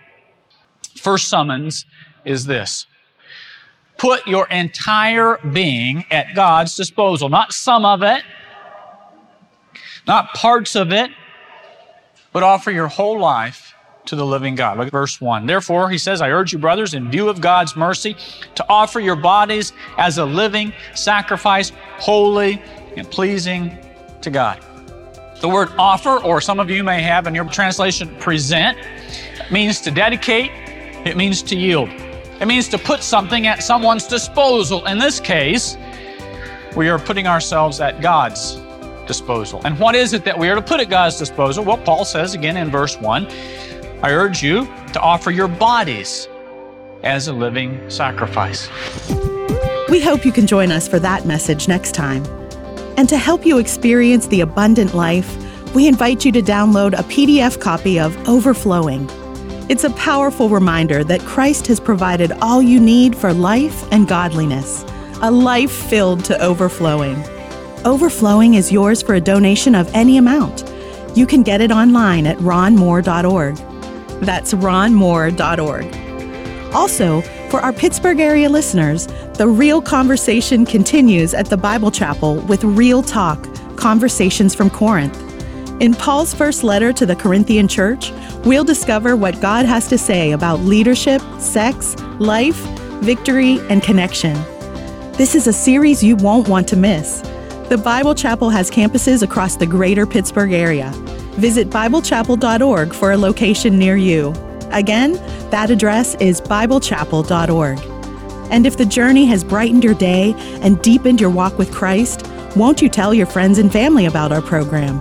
First 0.96 1.28
summons 1.28 1.86
is 2.24 2.46
this. 2.46 2.86
Put 3.98 4.26
your 4.26 4.48
entire 4.48 5.38
being 5.52 6.06
at 6.12 6.34
God's 6.34 6.76
disposal, 6.76 7.30
not 7.30 7.54
some 7.54 7.86
of 7.86 8.04
it, 8.04 8.24
not 10.08 10.34
parts 10.34 10.76
of 10.76 10.92
it, 10.92 11.12
but 12.32 12.44
offer 12.44 12.72
your 12.72 12.88
whole 12.88 13.20
life 13.20 13.74
to 14.06 14.16
the 14.16 14.26
living 14.26 14.56
God. 14.56 14.78
Look 14.78 14.88
at 14.88 14.92
verse 14.92 15.22
1. 15.22 15.46
Therefore, 15.46 15.90
he 15.90 15.98
says, 15.98 16.22
I 16.22 16.30
urge 16.30 16.52
you, 16.52 16.60
brothers, 16.60 16.94
in 16.94 17.10
view 17.10 17.30
of 17.30 17.40
God's 17.40 17.76
mercy, 17.76 18.18
to 18.56 18.66
offer 18.68 19.00
your 19.00 19.16
bodies 19.16 19.72
as 19.98 20.18
a 20.18 20.26
living 20.26 20.74
sacrifice, 20.94 21.72
holy 21.98 22.62
and 22.98 23.10
pleasing 23.10 23.78
to 24.22 24.30
God. 24.30 24.64
The 25.40 25.50
word 25.50 25.70
offer, 25.78 26.24
or 26.24 26.42
some 26.42 26.60
of 26.60 26.70
you 26.70 26.84
may 26.84 27.02
have 27.02 27.28
in 27.28 27.36
your 27.36 27.46
translation 27.46 28.16
present, 28.20 28.78
means 29.52 29.82
to 29.82 29.92
dedicate, 29.92 30.52
it 31.06 31.18
means 31.18 31.42
to 31.44 31.56
yield. 31.56 31.90
It 32.40 32.46
means 32.46 32.68
to 32.70 32.78
put 32.78 33.04
something 33.04 33.48
at 33.48 33.62
someone's 33.62 34.08
disposal. 34.08 34.86
In 34.86 34.98
this 34.98 35.20
case, 35.20 35.78
we 36.76 36.90
are 36.90 36.98
putting 36.98 37.28
ourselves 37.28 37.80
at 37.80 38.02
God's 38.02 38.58
disposal. 39.08 39.62
And 39.66 39.80
what 39.80 39.96
is 39.96 40.14
it 40.14 40.24
that 40.26 40.38
we 40.38 40.50
are 40.50 40.56
to 40.56 40.62
put 40.62 40.80
at 40.80 40.90
God's 40.90 41.18
disposal? 41.18 41.64
Well, 41.64 41.78
Paul 41.78 42.06
says 42.06 42.34
again 42.34 42.58
in 42.58 42.70
verse 42.70 42.98
1 42.98 43.28
I 44.04 44.12
urge 44.12 44.44
you 44.44 44.66
to 44.92 45.00
offer 45.00 45.32
your 45.32 45.48
bodies 45.48 46.28
as 47.04 47.28
a 47.28 47.34
living 47.34 47.90
sacrifice. 47.90 48.70
We 49.90 50.02
hope 50.02 50.26
you 50.26 50.32
can 50.32 50.48
join 50.48 50.72
us 50.72 50.88
for 50.88 51.00
that 51.00 51.26
message 51.26 51.68
next 51.68 51.94
time. 51.94 52.26
And 52.98 53.08
to 53.10 53.18
help 53.18 53.46
you 53.46 53.58
experience 53.58 54.28
the 54.28 54.42
abundant 54.42 54.94
life, 54.94 55.38
we 55.74 55.88
invite 55.88 56.26
you 56.26 56.32
to 56.34 56.42
download 56.42 56.94
a 56.94 57.04
PDF 57.04 57.60
copy 57.60 58.00
of 58.00 58.16
Overflowing. 58.28 59.10
It's 59.70 59.84
a 59.84 59.90
powerful 59.92 60.50
reminder 60.50 61.04
that 61.06 61.22
Christ 61.22 61.68
has 61.68 61.80
provided 61.80 62.32
all 62.42 62.62
you 62.62 62.80
need 62.80 63.16
for 63.16 63.34
life 63.34 63.88
and 63.92 64.08
godliness, 64.08 64.84
a 65.22 65.32
life 65.32 65.72
filled 65.72 66.26
to 66.26 66.40
overflowing. 66.42 67.16
Overflowing 67.86 68.54
is 68.54 68.72
yours 68.72 69.02
for 69.02 69.16
a 69.16 69.22
donation 69.22 69.76
of 69.76 69.94
any 69.94 70.18
amount. 70.18 70.64
You 71.16 71.26
can 71.26 71.44
get 71.44 71.60
it 71.60 71.70
online 71.70 72.26
at 72.26 72.38
ronmoore.org. 72.38 73.56
That's 74.22 74.54
ronmoore.org. 74.54 76.74
Also, 76.74 77.22
For 77.54 77.60
our 77.60 77.74
Pittsburgh 77.74 78.20
area 78.20 78.50
listeners, 78.50 79.06
the 79.34 79.48
real 79.48 79.80
conversation 79.80 80.66
continues 80.66 81.36
at 81.36 81.48
the 81.48 81.58
Bible 81.58 81.92
Chapel 81.92 82.38
with 82.48 82.64
Real 82.64 83.04
Talk 83.04 83.48
Conversations 83.76 84.56
from 84.56 84.72
Corinth. 84.72 85.16
In 85.80 85.94
Paul's 85.94 86.34
first 86.34 86.64
letter 86.64 86.92
to 86.94 87.06
the 87.06 87.16
Corinthian 87.16 87.68
church, 87.68 88.12
we'll 88.44 88.64
discover 88.64 89.16
what 89.16 89.40
God 89.40 89.68
has 89.68 89.88
to 89.90 90.00
say 90.00 90.32
about 90.32 90.62
leadership, 90.62 91.22
sex, 91.38 91.96
life, 92.18 92.58
victory, 93.04 93.60
and 93.70 93.84
connection. 93.84 94.34
This 95.14 95.36
is 95.36 95.46
a 95.46 95.54
series 95.54 96.04
you 96.04 96.16
won't 96.16 96.48
want 96.48 96.68
to 96.70 96.76
miss. 96.76 97.22
The 97.70 97.78
Bible 97.78 98.14
Chapel 98.14 98.50
has 98.50 98.70
campuses 98.70 99.24
across 99.24 99.56
the 99.56 99.66
greater 99.66 100.06
Pittsburgh 100.06 100.52
area. 100.52 100.92
Visit 101.38 101.70
BibleChapel.org 101.70 102.94
for 102.94 103.14
a 103.14 103.18
location 103.18 103.80
near 103.80 103.96
you. 103.96 104.34
Again, 104.72 105.14
that 105.50 105.72
address 105.72 106.16
is 106.16 106.42
BibleChapel.org. 106.42 107.80
And 108.52 108.68
if 108.68 108.78
the 108.78 108.86
journey 108.86 109.26
has 109.26 109.44
brightened 109.46 109.84
your 109.84 109.96
day 109.96 110.34
and 110.62 110.80
deepened 110.82 111.22
your 111.22 111.30
walk 111.30 111.58
with 111.58 111.72
Christ, 111.72 112.28
won't 112.56 112.82
you 112.82 112.90
tell 112.90 113.14
your 113.14 113.26
friends 113.26 113.58
and 113.58 113.72
family 113.72 114.06
about 114.06 114.34
our 114.34 114.42
program? 114.42 115.00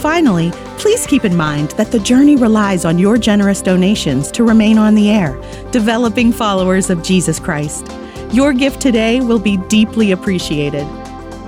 Finally, 0.00 0.50
please 0.76 1.06
keep 1.06 1.24
in 1.24 1.36
mind 1.36 1.70
that 1.72 1.92
the 1.92 2.00
journey 2.00 2.34
relies 2.34 2.84
on 2.84 2.98
your 2.98 3.16
generous 3.16 3.62
donations 3.62 4.30
to 4.32 4.44
remain 4.44 4.76
on 4.76 4.96
the 4.96 5.08
air, 5.08 5.40
developing 5.70 6.32
followers 6.32 6.90
of 6.90 7.02
Jesus 7.02 7.38
Christ. 7.38 7.86
Your 8.32 8.52
gift 8.52 8.80
today 8.80 9.20
will 9.20 9.38
be 9.38 9.56
deeply 9.68 10.10
appreciated. 10.10 10.86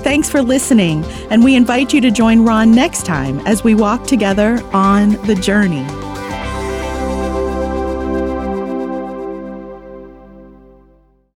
Thanks 0.02 0.28
for 0.28 0.42
listening, 0.42 1.04
and 1.30 1.44
we 1.44 1.54
invite 1.54 1.94
you 1.94 2.00
to 2.00 2.10
join 2.10 2.44
Ron 2.44 2.72
next 2.72 3.06
time 3.06 3.38
as 3.46 3.62
we 3.62 3.76
walk 3.76 4.04
together 4.04 4.60
on 4.72 5.10
the 5.26 5.36
journey. 5.36 5.86